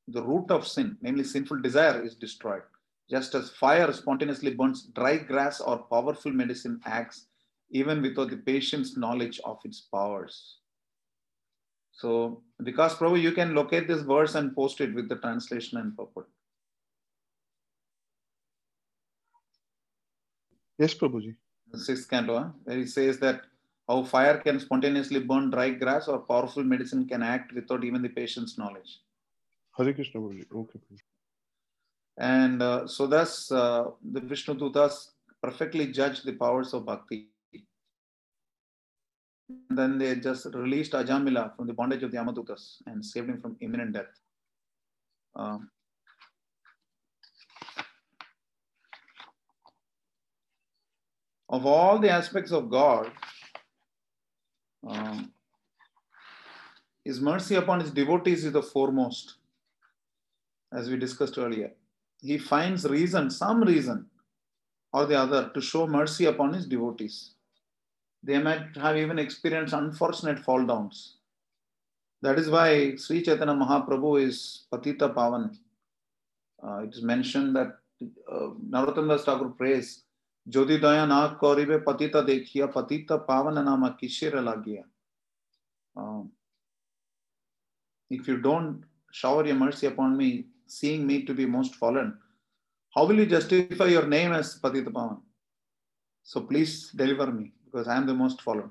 [0.09, 2.63] the root of sin, namely sinful desire, is destroyed.
[3.11, 7.27] Just as fire spontaneously burns dry grass or powerful medicine acts
[7.73, 10.59] even without the patient's knowledge of its powers.
[11.93, 15.97] So, because Prabhu, you can locate this verse and post it with the translation and
[15.97, 16.29] purport.
[20.79, 21.37] Yes, Prabhuji.
[21.71, 22.49] The sixth canto, huh?
[22.65, 23.43] where he says that
[23.89, 28.09] how fire can spontaneously burn dry grass or powerful medicine can act without even the
[28.09, 29.01] patient's knowledge.
[29.77, 30.45] Hare Krishna, Prabhuji.
[30.55, 30.81] Okay.
[32.19, 35.09] And uh, so thus uh, the Vishnu Dutas
[35.43, 37.32] perfectly judge the powers of bhakti.
[39.49, 43.41] And then they just released Ajamila from the bondage of the Yamadutas and saved him
[43.41, 44.07] from imminent death.
[45.35, 45.71] Um,
[51.49, 53.11] of all the aspects of God,
[54.87, 55.33] um,
[57.05, 59.37] his mercy upon his devotees is the foremost,
[60.73, 61.73] as we discussed earlier.
[62.21, 64.07] He finds reason, some reason
[64.93, 67.35] or the other, to show mercy upon his devotees.
[68.23, 71.17] They might have even experienced unfortunate fall downs.
[72.23, 75.57] That is why Sri Chaitanya Mahaprabhu is Patita Pavan.
[76.63, 77.79] Uh, it is mentioned that
[78.31, 80.05] uh, Narottam Thakur prays,
[80.49, 84.85] Jodi Daya Na Koribe Patita Dekhiya Patita Pavana Nama Kishira Lagiya.
[85.97, 86.31] Um,
[88.09, 92.17] if you don't shower your mercy upon me, seeing me to be most fallen,
[92.95, 95.21] how will you justify your name as Patita Pavan?
[96.23, 98.71] So please deliver me because I am the most fallen.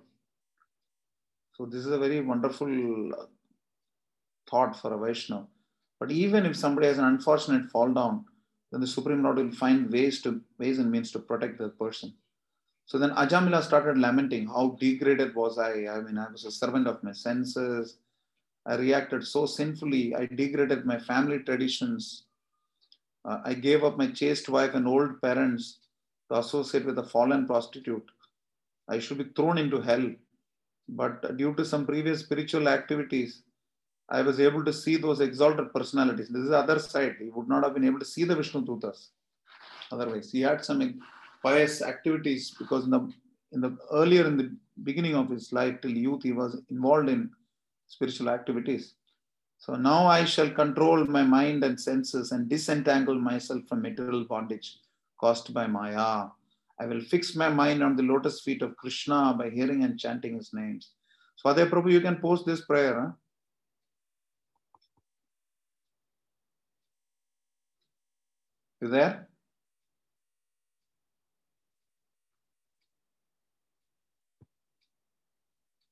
[1.53, 3.11] So this is a very wonderful
[4.49, 5.47] thought for a Vaishnava.
[5.99, 8.25] But even if somebody has an unfortunate fall down,
[8.71, 12.13] then the Supreme Lord will find ways to ways and means to protect that person.
[12.85, 15.87] So then Ajamila started lamenting, how degraded was I?
[15.87, 17.97] I mean, I was a servant of my senses.
[18.65, 20.15] I reacted so sinfully.
[20.15, 22.23] I degraded my family traditions.
[23.23, 25.79] Uh, I gave up my chaste wife and old parents
[26.29, 28.09] to associate with a fallen prostitute.
[28.89, 30.11] I should be thrown into hell.
[30.89, 33.43] But due to some previous spiritual activities,
[34.09, 36.27] I was able to see those exalted personalities.
[36.29, 37.15] This is the other side.
[37.19, 39.09] He would not have been able to see the Vishnu Dutas.
[39.91, 41.01] Otherwise, he had some
[41.43, 43.11] pious activities because in the
[43.53, 47.29] in the earlier in the beginning of his life till youth, he was involved in
[47.87, 48.95] spiritual activities.
[49.57, 54.77] So now I shall control my mind and senses and disentangle myself from material bondage
[55.19, 56.29] caused by Maya.
[56.79, 60.35] I will fix my mind on the lotus feet of Krishna by hearing and chanting
[60.35, 60.91] his names.
[61.43, 62.99] Swadhyaya Prabhu, you can post this prayer.
[62.99, 63.11] Huh?
[68.81, 69.27] You there?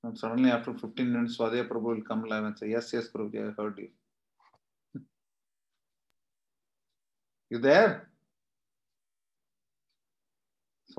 [0.03, 3.49] And suddenly after 15 minutes, Swadhyaya Prabhu will come live and say, Yes, yes, Prabhuji,
[3.49, 3.89] I heard you.
[7.51, 8.08] You there?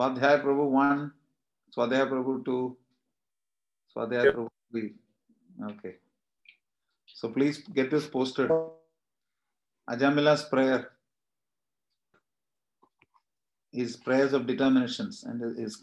[0.01, 1.12] Swadhyaya Prabhu 1,
[1.76, 2.76] Swadhyaya Prabhu 2,
[3.94, 4.94] Swadhyaya Prabhu 3.
[5.72, 5.96] Okay.
[7.07, 8.51] So please get this posted.
[9.90, 10.92] Ajamila's prayer,
[13.72, 15.82] his prayers of determinations and his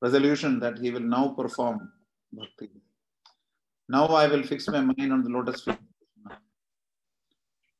[0.00, 1.90] resolution that he will now perform
[2.32, 2.70] bhakti.
[3.88, 5.78] Now I will fix my mind on the lotus feet.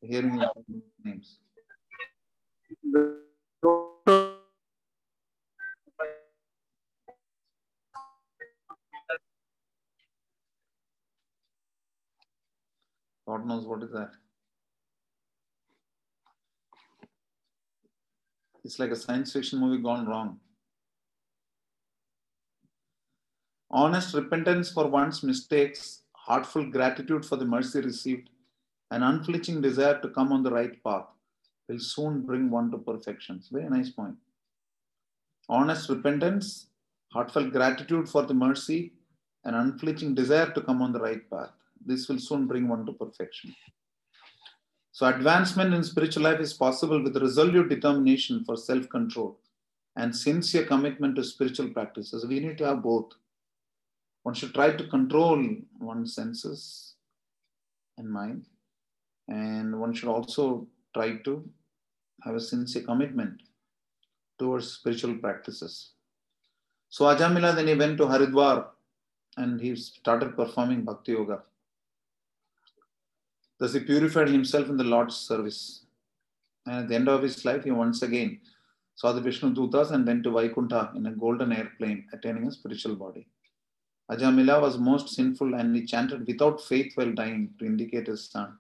[0.01, 0.43] Hearing
[1.05, 1.39] names.
[13.45, 14.11] Knows what is that.
[18.65, 20.41] It's like a science fiction movie gone wrong.
[23.71, 28.31] Honest repentance for one's mistakes, heartful gratitude for the mercy received,
[28.91, 31.07] and unflinching desire to come on the right path
[31.69, 33.43] will soon bring one to perfection.
[33.53, 34.17] Very nice point.
[35.51, 36.69] Honest repentance,
[37.13, 38.95] heartfelt gratitude for the mercy,
[39.45, 41.53] and unflinching desire to come on the right path.
[41.87, 43.55] This will soon bring one to perfection.
[44.93, 49.39] So, advancement in spiritual life is possible with resolute determination for self control
[49.97, 52.27] and sincere commitment to spiritual practices.
[52.27, 53.13] We need to have both.
[54.23, 55.45] One should try to control
[55.81, 56.95] one's senses
[57.99, 58.47] and mind,
[59.29, 61.49] and one should also try to
[62.23, 63.43] have a sincere commitment
[64.39, 65.91] towards spiritual practices.
[66.89, 68.67] So, Ajamila then he went to Haridwar
[69.37, 71.43] and he started performing Bhakti Yoga.
[73.59, 75.85] Thus, he purified himself in the Lord's service.
[76.67, 78.41] And at the end of his life, he once again
[78.97, 82.95] saw the Vishnu Dutas and went to Vaikuntha in a golden airplane, attaining a spiritual
[82.97, 83.27] body.
[84.11, 88.59] Ajamila was most sinful and he chanted without faith while dying to indicate his son.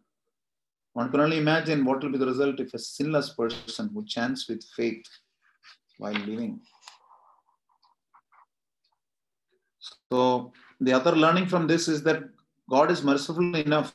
[0.95, 4.49] One can only imagine what will be the result if a sinless person who chants
[4.49, 5.05] with faith
[5.99, 6.61] while living.
[10.11, 12.23] So, the other learning from this is that
[12.71, 13.95] God is merciful enough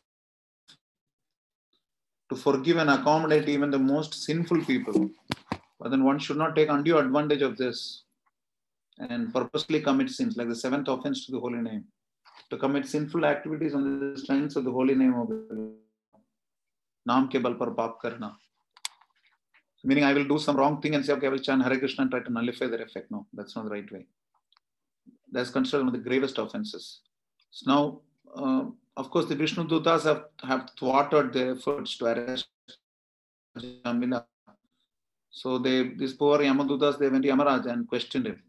[2.29, 5.09] to forgive and accommodate even the most sinful people.
[5.79, 8.03] But then one should not take undue advantage of this
[8.99, 11.85] and purposely commit sins, like the seventh offense to the holy name,
[12.49, 15.73] to commit sinful activities on the strength of the holy name of the
[17.07, 18.35] Naam ke par karna.
[19.83, 22.01] Meaning, I will do some wrong thing and say, okay, I will chant Hare Krishna
[22.03, 23.09] and try to nullify their effect.
[23.09, 24.05] No, that's not the right way.
[25.31, 26.99] That's considered one of the gravest offenses.
[27.51, 28.01] So now,
[28.35, 28.65] uh,
[28.99, 32.47] of course, the Vishnu Dutas have, have thwarted their efforts to arrest
[33.57, 34.25] Ajamila.
[35.29, 38.43] So they, these poor Yamadutas, they went to Yamaraj and questioned him.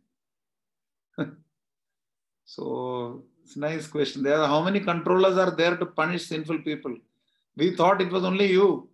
[2.44, 4.24] so it's a nice question.
[4.24, 6.96] There how many controllers are there to punish sinful people?
[7.56, 8.88] We thought it was only you.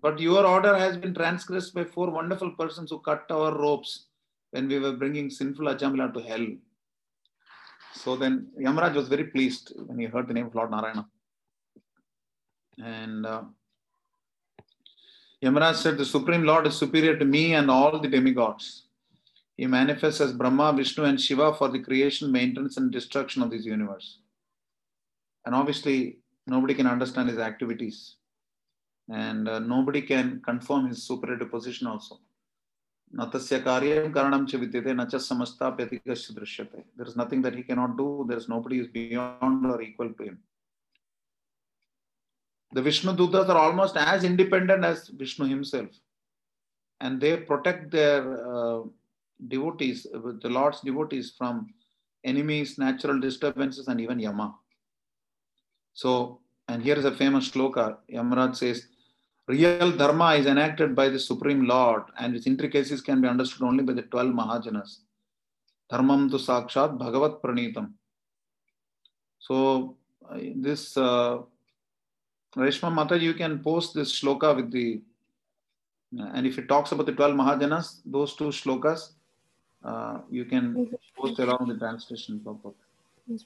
[0.00, 4.06] But your order has been transgressed by four wonderful persons who cut our ropes
[4.50, 6.46] when we were bringing sinful Ajamila to hell.
[7.98, 11.06] So then Yamaraj was very pleased when he heard the name of Lord Narayana.
[12.78, 13.42] And uh,
[15.42, 18.84] Yamaraj said, The Supreme Lord is superior to me and all the demigods.
[19.56, 23.64] He manifests as Brahma, Vishnu, and Shiva for the creation, maintenance, and destruction of this
[23.64, 24.18] universe.
[25.44, 28.14] And obviously, nobody can understand his activities.
[29.10, 32.20] And uh, nobody can confirm his superior position also.
[37.00, 38.26] Is nothing that he cannot do.
[38.28, 40.38] There is nobody is beyond or equal to him.
[42.72, 45.88] The Vishnu Dutas are almost as independent as Vishnu himself.
[47.00, 48.82] And they protect their uh,
[49.46, 51.72] devotees, the Lord's devotees from
[52.24, 54.54] enemies, natural disturbances, and even Yama.
[55.94, 57.96] So, and here is a famous shloka.
[58.12, 58.86] Yamaraj says,
[59.48, 63.82] Real dharma is enacted by the Supreme Lord, and its intricacies can be understood only
[63.82, 64.98] by the 12 Mahajanas.
[65.90, 67.92] Dharmam tu sakshat bhagavat pranitam.
[69.38, 69.96] So,
[70.30, 71.38] uh, this uh,
[72.56, 75.00] Reshma Mataji, you can post this shloka with the,
[76.12, 79.12] and if it talks about the 12 Mahajanas, those two shlokas,
[79.82, 82.42] uh, you can post along the translation.
[83.26, 83.44] Yes.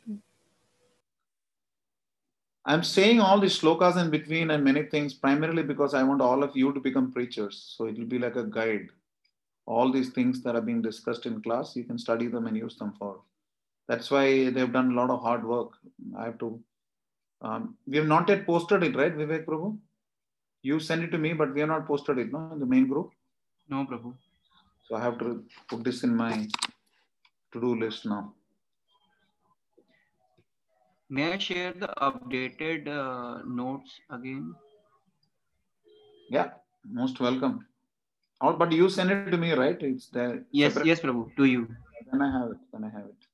[2.65, 6.45] I'm saying all these slokas in between and many things primarily because I want all
[6.45, 7.75] of you to become preachers.
[7.77, 8.89] So it will be like a guide.
[9.67, 12.77] All these things that are being discussed in class, you can study them and use
[12.77, 13.21] them for.
[13.89, 15.71] That's why they've done a lot of hard work.
[16.17, 16.61] I have to.
[17.41, 19.77] Um, we have not yet posted it, right, Vivek Prabhu?
[20.63, 22.87] You send it to me, but we have not posted it, no, in the main
[22.87, 23.11] group.
[23.69, 24.15] No, Prabhu.
[24.85, 26.47] So I have to put this in my
[27.53, 28.33] to-do list now.
[31.17, 34.55] May I share the updated uh, notes again?
[36.31, 36.53] Yeah,
[36.91, 37.67] most welcome.
[38.41, 39.77] All, but you send it to me, right?
[39.83, 40.45] It's there.
[40.53, 41.37] Yes, separate- yes, Prabhu.
[41.37, 41.69] To you.
[42.11, 42.57] Then I have it.
[42.73, 43.27] Then I have it.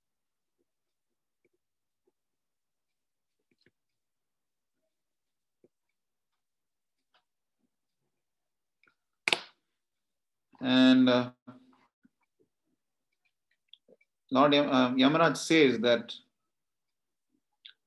[10.61, 11.31] And uh,
[14.33, 16.13] Lord Yam- uh, Yamaraj says that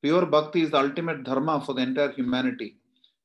[0.01, 2.77] pure bhakti is the ultimate dharma for the entire humanity.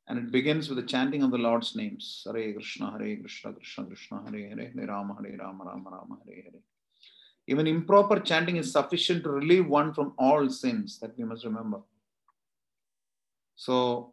[0.08, 2.22] And it begins with the chanting of the Lord's names.
[2.26, 6.42] Hare Krishna, Hare Krishna, Krishna Krishna, Hare Hare, Hare Rama, Hare Rama, Rama Rama, Hare
[6.42, 6.60] Hare.
[7.48, 11.80] Even improper chanting is sufficient to relieve one from all sins, that we must remember.
[13.56, 14.12] So,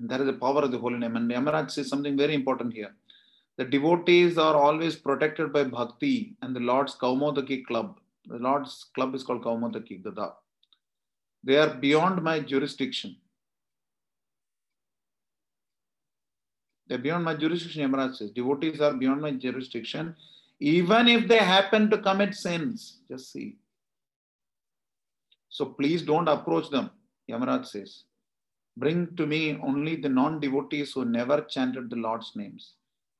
[0.00, 1.16] that is the power of the holy name.
[1.16, 2.94] And Yamaraj says something very important here.
[3.56, 8.00] The devotees are always protected by bhakti and the Lord's Kaumodaki club.
[8.26, 10.32] The Lord's club is called Kaumodaki Gada.
[11.42, 13.16] They are beyond my jurisdiction.
[16.86, 18.30] They're beyond my jurisdiction, Yamaraj says.
[18.32, 20.16] Devotees are beyond my jurisdiction,
[20.58, 22.98] even if they happen to commit sins.
[23.08, 23.56] Just see.
[25.48, 26.90] So please don't approach them,
[27.30, 28.04] Yamaraj says.
[28.76, 32.74] Bring to me only the non devotees who never chanted the Lord's names,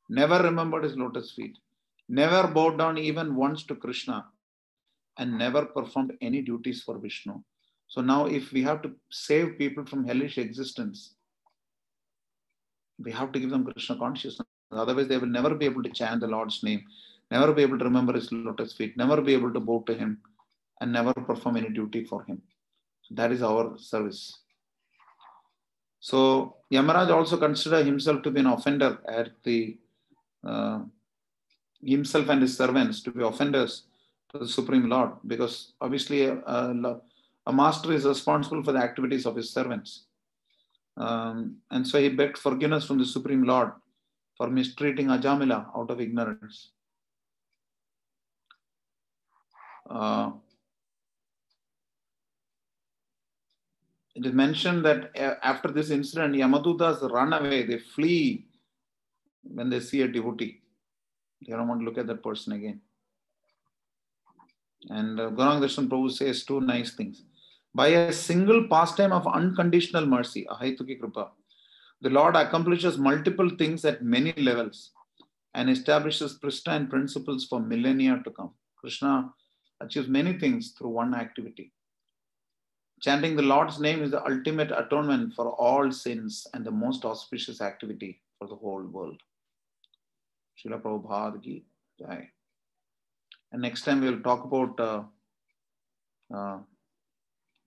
[0.09, 1.59] never remembered his lotus feet,
[2.09, 4.27] never bowed down even once to Krishna,
[5.19, 7.41] and never performed any duties for Vishnu.
[7.91, 11.15] So now, if we have to save people from hellish existence,
[13.05, 14.47] we have to give them Krishna consciousness.
[14.71, 16.85] Otherwise, they will never be able to chant the Lord's name,
[17.33, 20.19] never be able to remember his lotus feet, never be able to bow to him,
[20.81, 22.41] and never perform any duty for him.
[23.11, 24.39] That is our service.
[25.99, 29.79] So Yamaraj also considered himself to be an offender at the
[30.47, 30.83] uh,
[31.85, 33.83] himself and his servants to be offenders
[34.31, 37.01] to the Supreme Lord, because obviously a, a,
[37.47, 40.07] a master is responsible for the activities of his servants.
[40.97, 43.73] Um, and so he begged forgiveness from the Supreme Lord
[44.37, 46.71] for mistreating Ajamila out of ignorance.
[49.89, 50.31] Uh,
[54.15, 58.47] it is mentioned that uh, after this incident, Yamadutas run away, they flee
[59.43, 60.61] when they see a devotee.
[61.47, 62.81] They don't want to look at that person again.
[64.89, 67.25] And uh, Gaurang Prabhu says two nice things.
[67.75, 71.31] By a single pastime of unconditional mercy, Ahaituki Kripa,
[72.01, 74.91] the Lord accomplishes multiple things at many levels
[75.55, 78.51] and establishes pristine principles for millennia to come.
[78.77, 79.33] Krishna
[79.81, 81.73] achieves many things through one activity.
[83.01, 87.61] Chanting the Lord's name is the ultimate atonement for all sins and the most auspicious
[87.61, 89.21] activity for the whole world.
[90.59, 91.65] Srila Prabhupada ki
[91.99, 92.29] jai.
[93.53, 95.03] And next time we'll talk about uh,
[96.35, 96.59] uh,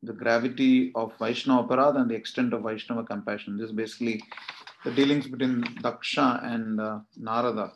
[0.03, 3.57] the gravity of Vaishnava Aparad and the extent of Vaishnava compassion.
[3.57, 4.21] This is basically
[4.83, 7.71] the dealings between Daksha and uh, Narada.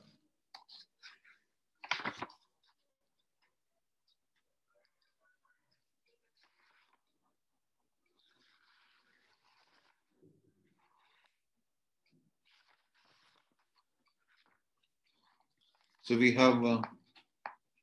[16.02, 16.82] So we have uh,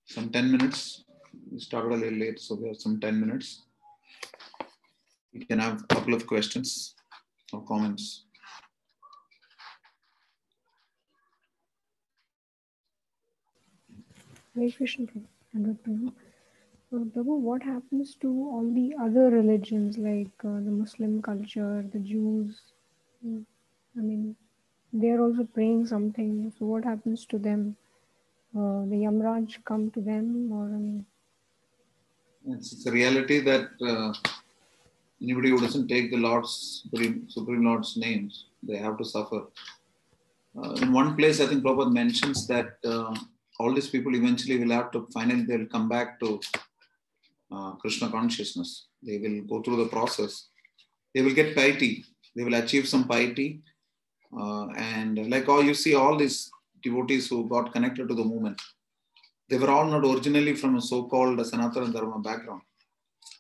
[0.07, 1.05] some 10 minutes.
[1.53, 3.64] We started a little late, so we have some 10 minutes.
[5.35, 6.95] We can have a couple of questions
[7.53, 8.25] or comments.
[14.77, 15.79] Krishna Prabhu.
[15.85, 16.13] Prabhu.
[16.93, 21.99] Uh, Prabhu, what happens to all the other religions like uh, the Muslim culture, the
[21.99, 22.61] Jews,
[23.25, 24.37] I mean,
[24.93, 26.53] they are also praying something.
[26.57, 27.77] So what happens to them?
[28.57, 31.07] Uh, the Yamraj come to them, or I mean,
[32.47, 34.13] It's, it's a reality that uh,
[35.25, 39.41] anybody who doesn't take the Lord's Supreme, Supreme Lord's names, they have to suffer.
[40.57, 43.15] Uh, in one place, I think Prabhupada mentions that uh,
[43.59, 46.41] all these people eventually will have to finally they'll come back to
[47.51, 48.87] uh, Krishna consciousness.
[49.03, 50.49] They will go through the process.
[51.15, 52.05] They will get piety.
[52.37, 53.63] They will achieve some piety.
[54.37, 56.51] Uh, and like all you see, all these
[56.83, 58.61] devotees who got connected to the movement,
[59.49, 62.63] they were all not originally from a so-called Sanatana Dharma background.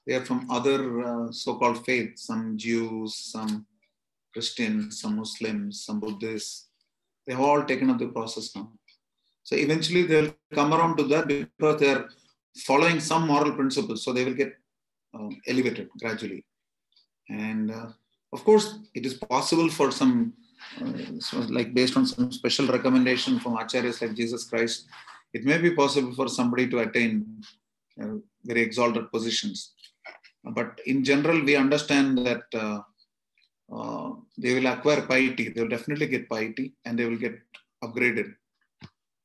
[0.07, 3.67] They are from other uh, so-called faiths, some Jews, some
[4.33, 6.69] Christians, some Muslims, some Buddhists.
[7.27, 8.73] They have all taken up the process now.
[9.45, 12.09] So eventually they'll come around to that because they are
[12.57, 14.03] following some moral principles.
[14.03, 14.55] So they will get
[15.19, 16.45] uh, elevated gradually.
[17.29, 17.89] And uh,
[18.33, 20.35] of course, it is possible for some,
[20.81, 24.87] uh, so like based on some special recommendation from acharyas like Jesus Christ,
[25.33, 27.43] it may be possible for somebody to attain
[28.03, 29.73] uh, very exalted positions.
[30.45, 32.81] But in general, we understand that uh,
[33.73, 35.49] uh, they will acquire piety.
[35.49, 37.39] They will definitely get piety and they will get
[37.83, 38.35] upgraded.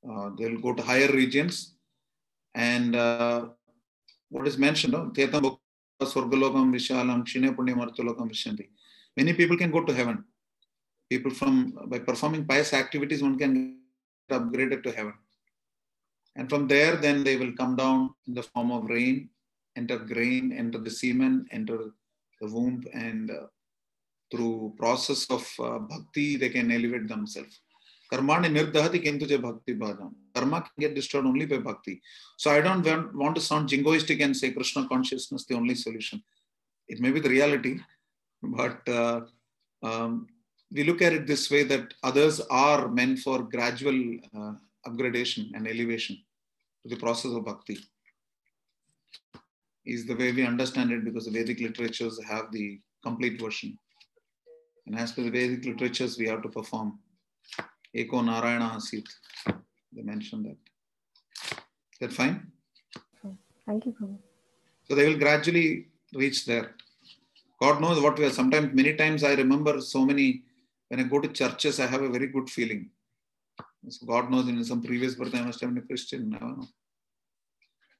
[0.09, 1.75] Uh, they will go to higher regions.
[2.55, 3.49] And uh,
[4.29, 5.57] what is mentioned, Vishalam.
[9.17, 10.23] Many people can go to heaven.
[11.09, 13.79] People from, by performing pious activities, one can
[14.29, 15.13] get upgraded to heaven.
[16.35, 19.29] And from there, then they will come down in the form of rain,
[19.75, 21.91] enter grain, enter the semen, enter
[22.39, 23.47] the womb, and uh,
[24.31, 27.61] through process of uh, bhakti, they can elevate themselves.
[28.11, 30.13] Karmani nirdahati kintu bhakti bhajam.
[30.33, 32.01] Karma can get destroyed only by bhakti.
[32.37, 36.23] So I don't want, want to sound jingoistic and say Krishna consciousness the only solution.
[36.87, 37.79] It may be the reality,
[38.41, 39.21] but uh,
[39.83, 40.27] um,
[40.71, 44.53] we look at it this way that others are meant for gradual uh,
[44.87, 46.17] upgradation and elevation
[46.83, 47.77] to the process of bhakti.
[49.85, 53.77] Is the way we understand it because the Vedic literatures have the complete version.
[54.85, 56.99] And as per the Vedic literatures, we have to perform
[57.95, 59.07] Eko Narayana Asit.
[59.93, 60.57] They mentioned that.
[61.93, 62.51] Is that fine?
[63.65, 64.17] thank you, Prabhu.
[64.83, 66.75] So they will gradually reach there.
[67.61, 68.31] God knows what we are.
[68.31, 70.43] Sometimes, many times, I remember so many,
[70.87, 72.89] when I go to churches, I have a very good feeling.
[73.87, 76.33] So God knows in some previous birth, I must have been a Christian.
[76.35, 76.67] I don't know.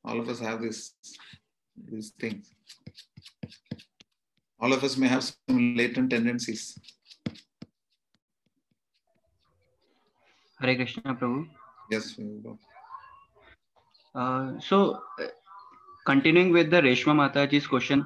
[0.04, 0.94] All of us have this,
[1.90, 2.54] these things.
[4.60, 6.78] All of us may have some latent tendencies.
[10.60, 11.48] Hare Krishna, Prabhu.
[11.90, 12.60] Yes, we will go.
[14.14, 15.28] Uh, so, uh,
[16.06, 18.06] continuing with the Reshma Mataji's question.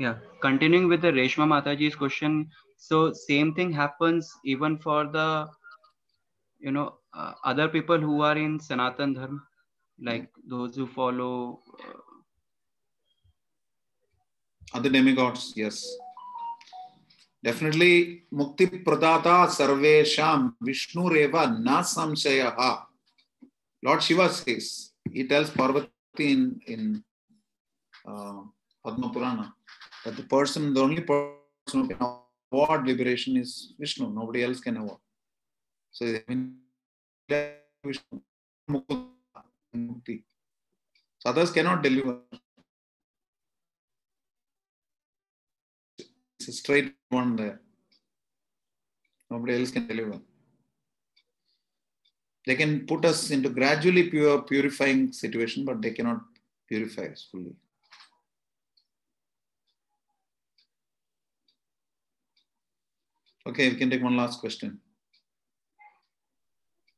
[0.00, 2.50] Yeah, continuing with the Reshma Mataji's question.
[2.82, 5.48] So, same thing happens even for the,
[6.58, 9.42] you know, uh, other people who are in Sanatan Dharma,
[10.02, 11.60] like those who follow.
[11.78, 11.98] Uh,
[14.72, 15.86] Other demigods, yes.
[17.44, 22.84] Definitely, Mukti Pradata Sarvesham Vishnur Eva Na Samshayaha.
[23.82, 27.04] Lord Shiva says, he tells Parvati in, in
[28.08, 28.40] uh,
[28.82, 29.52] Padma Purana
[30.04, 31.34] that the person, the only person
[31.72, 31.96] who can
[32.52, 34.10] award liberation is Vishnu.
[34.10, 34.98] Nobody else can award.
[35.92, 36.04] So,
[37.84, 38.20] Vishnu,
[38.70, 40.22] Mukti.
[41.18, 42.18] So others cannot deliver.
[46.38, 47.60] It's a straight one there.
[49.30, 50.18] Nobody else can deliver.
[52.46, 56.22] They can put us into gradually pure purifying situation, but they cannot
[56.66, 57.54] purify us fully.
[63.50, 64.78] Okay, we can take one last question.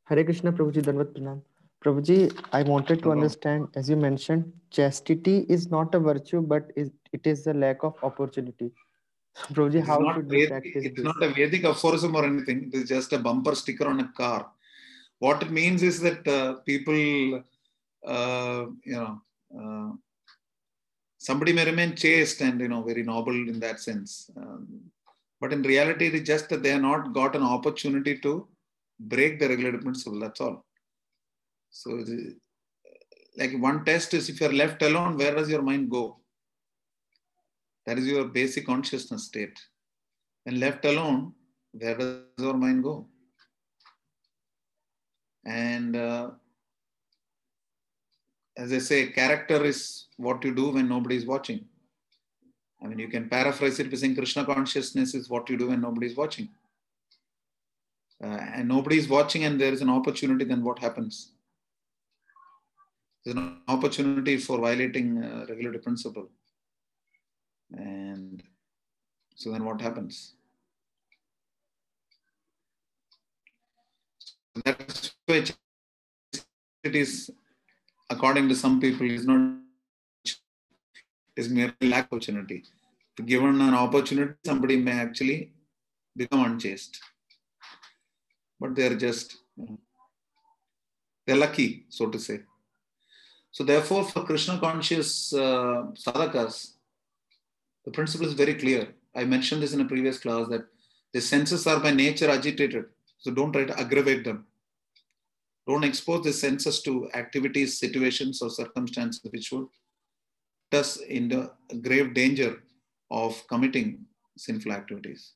[0.05, 1.41] Hare Krishna, Prabhuji, Danvat Pranam.
[1.83, 2.19] Prabhuji,
[2.53, 3.13] I wanted to Hello.
[3.13, 7.95] understand, as you mentioned, chastity is not a virtue, but it is a lack of
[8.03, 8.71] opportunity.
[9.55, 11.05] Prabhuji, It's how should we practice it's this?
[11.05, 12.71] not a Vedic aphorism or anything.
[12.71, 14.51] It is just a bumper sticker on a car.
[15.21, 17.43] What it means is that uh, people,
[18.07, 19.23] uh, you know,
[19.59, 19.93] uh,
[21.17, 24.69] somebody may remain chaste and you know very noble in that sense, um,
[25.43, 28.47] but in reality, it is just that they have not got an opportunity to
[29.01, 30.20] break the regulated principle.
[30.20, 30.64] That's all.
[31.70, 32.05] So,
[33.36, 36.20] like one test is if you are left alone, where does your mind go?
[37.86, 39.59] That is your basic consciousness state.
[40.45, 41.32] When left alone,
[41.72, 43.09] where does your mind go?
[45.45, 46.30] And uh,
[48.57, 51.64] as I say, character is what you do when nobody is watching.
[52.83, 55.80] I mean, you can paraphrase it by saying Krishna consciousness is what you do when
[55.80, 56.49] nobody is watching.
[58.22, 61.33] Uh, and nobody is watching, and there is an opportunity, then what happens?
[63.24, 66.28] There's an opportunity for violating uh, regulatory principle.
[67.72, 68.43] And
[69.37, 70.35] so then what happens?
[74.64, 75.45] That's why
[76.85, 77.30] it is,
[78.11, 79.62] according to some people, is not
[81.37, 82.64] is merely lack of opportunity.
[83.24, 85.53] Given an opportunity, somebody may actually
[86.16, 86.99] become unchaste.
[88.61, 89.37] But they're just
[91.26, 92.41] they're lucky, so to say.
[93.51, 96.72] So therefore, for Krishna conscious uh, sadhakas,
[97.85, 98.95] the principle is very clear.
[99.14, 100.64] I mentioned this in a previous class that
[101.12, 102.87] the senses are by nature agitated.
[103.18, 104.47] So don't try to aggravate them.
[105.68, 109.66] Don't expose the senses to activities, situations, or circumstances which would
[110.75, 111.51] us in the
[111.81, 112.62] grave danger
[113.11, 114.07] of committing
[114.37, 115.33] sinful activities.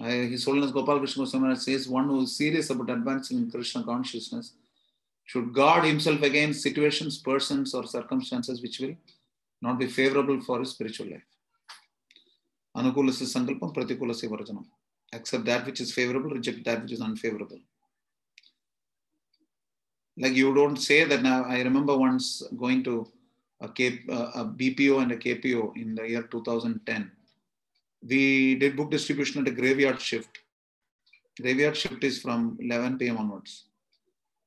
[0.00, 3.84] I, His Holiness Gopal Krishna Goswami says one who is serious about advancing in Krishna
[3.84, 4.54] consciousness
[5.24, 8.96] should guard himself against situations, persons, or circumstances which will
[9.60, 11.22] not be favorable for his spiritual life.
[12.76, 14.64] Anukulyasya sankalpam, pratikulyasya varjanam.
[15.12, 17.58] Accept that which is favorable, reject that which is unfavorable.
[20.16, 21.44] Like you don't say that now.
[21.44, 23.08] I remember once going to
[23.60, 27.10] a, BPO and a KPO in the year 2010.
[28.06, 30.38] We did book distribution at a graveyard shift.
[31.40, 33.16] Graveyard shift is from 11 p.m.
[33.16, 33.64] onwards.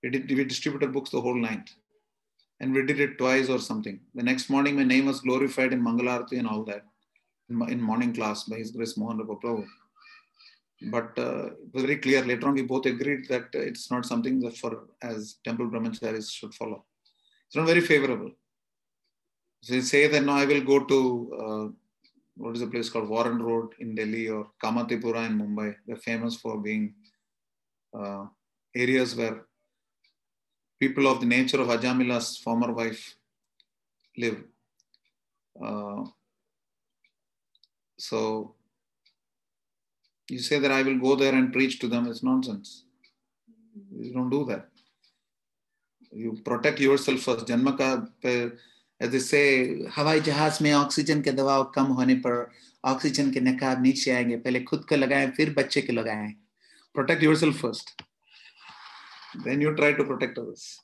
[0.03, 1.70] We, did, we distributed books the whole night.
[2.59, 3.99] And we did it twice or something.
[4.13, 6.86] The next morning, my name was glorified in Mangalarti and all that
[7.49, 9.66] in, in morning class by His Grace Mohan Prabhu.
[10.82, 12.23] But uh, it was very clear.
[12.23, 16.53] Later on, we both agreed that it's not something that for as temple brahmacharis should
[16.53, 16.86] follow.
[17.47, 18.32] It's not very favorable.
[19.61, 21.67] So they say that now I will go to uh,
[22.38, 25.76] what is the place called Warren Road in Delhi or Kamatipura in Mumbai.
[25.88, 26.93] They're famous for being
[27.97, 28.26] uh,
[28.76, 29.45] areas where
[30.80, 33.15] people of the nature of Ajamila's former wife
[34.17, 34.43] live.
[35.63, 36.03] Uh,
[37.97, 38.55] so
[40.28, 42.84] you say that I will go there and preach to them, it's nonsense.
[43.93, 44.68] You don't do that.
[46.12, 47.47] You protect yourself first.
[47.47, 48.07] Janma ka,
[49.01, 49.45] as they say,
[49.97, 52.51] हवाई जहाज में oxygen के दबाव कम होने पर
[52.84, 56.34] oxygen के नकाब नीचे आएंगे पहले खुद को लगाएं फिर बच्चे को लगाएं
[56.95, 58.03] protect yourself first
[59.45, 60.80] then you try to protect others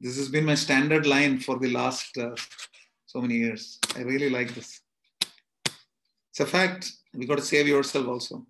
[0.00, 2.34] this has been my standard line for the last uh,
[3.06, 4.80] so many years i really like this
[6.35, 8.45] it's a fact you got to save yourself also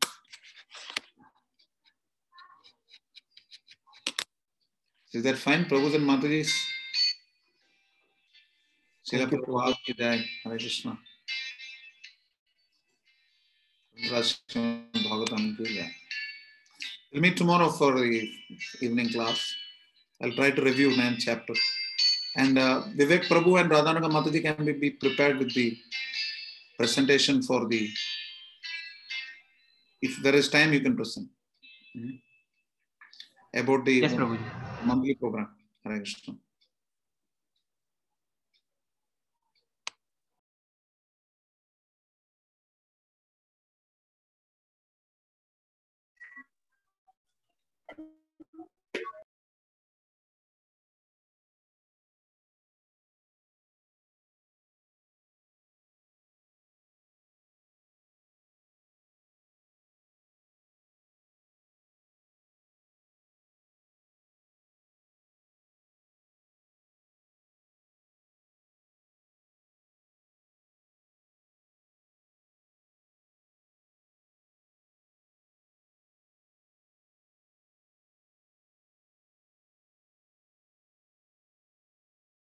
[5.13, 6.53] is that fine prabhus and matajis
[9.07, 10.25] Srila Prabhupada ki jai.
[10.43, 10.97] Hare Krishna.
[14.09, 15.91] Bhagavatam ki jai.
[17.11, 18.27] We'll meet tomorrow for the
[18.81, 19.53] evening class.
[20.23, 21.53] I'll try to review ninth chapter.
[22.35, 25.77] And uh, Vivek Prabhu and Radhanaga Mataji can be, be prepared with the
[26.77, 27.89] presentation for the.
[30.01, 31.29] If there is time, you can present.
[31.95, 32.15] Mm -hmm.
[33.61, 34.13] About the Yes,
[34.83, 35.49] monthly program.
[35.83, 36.33] Hare Krishna.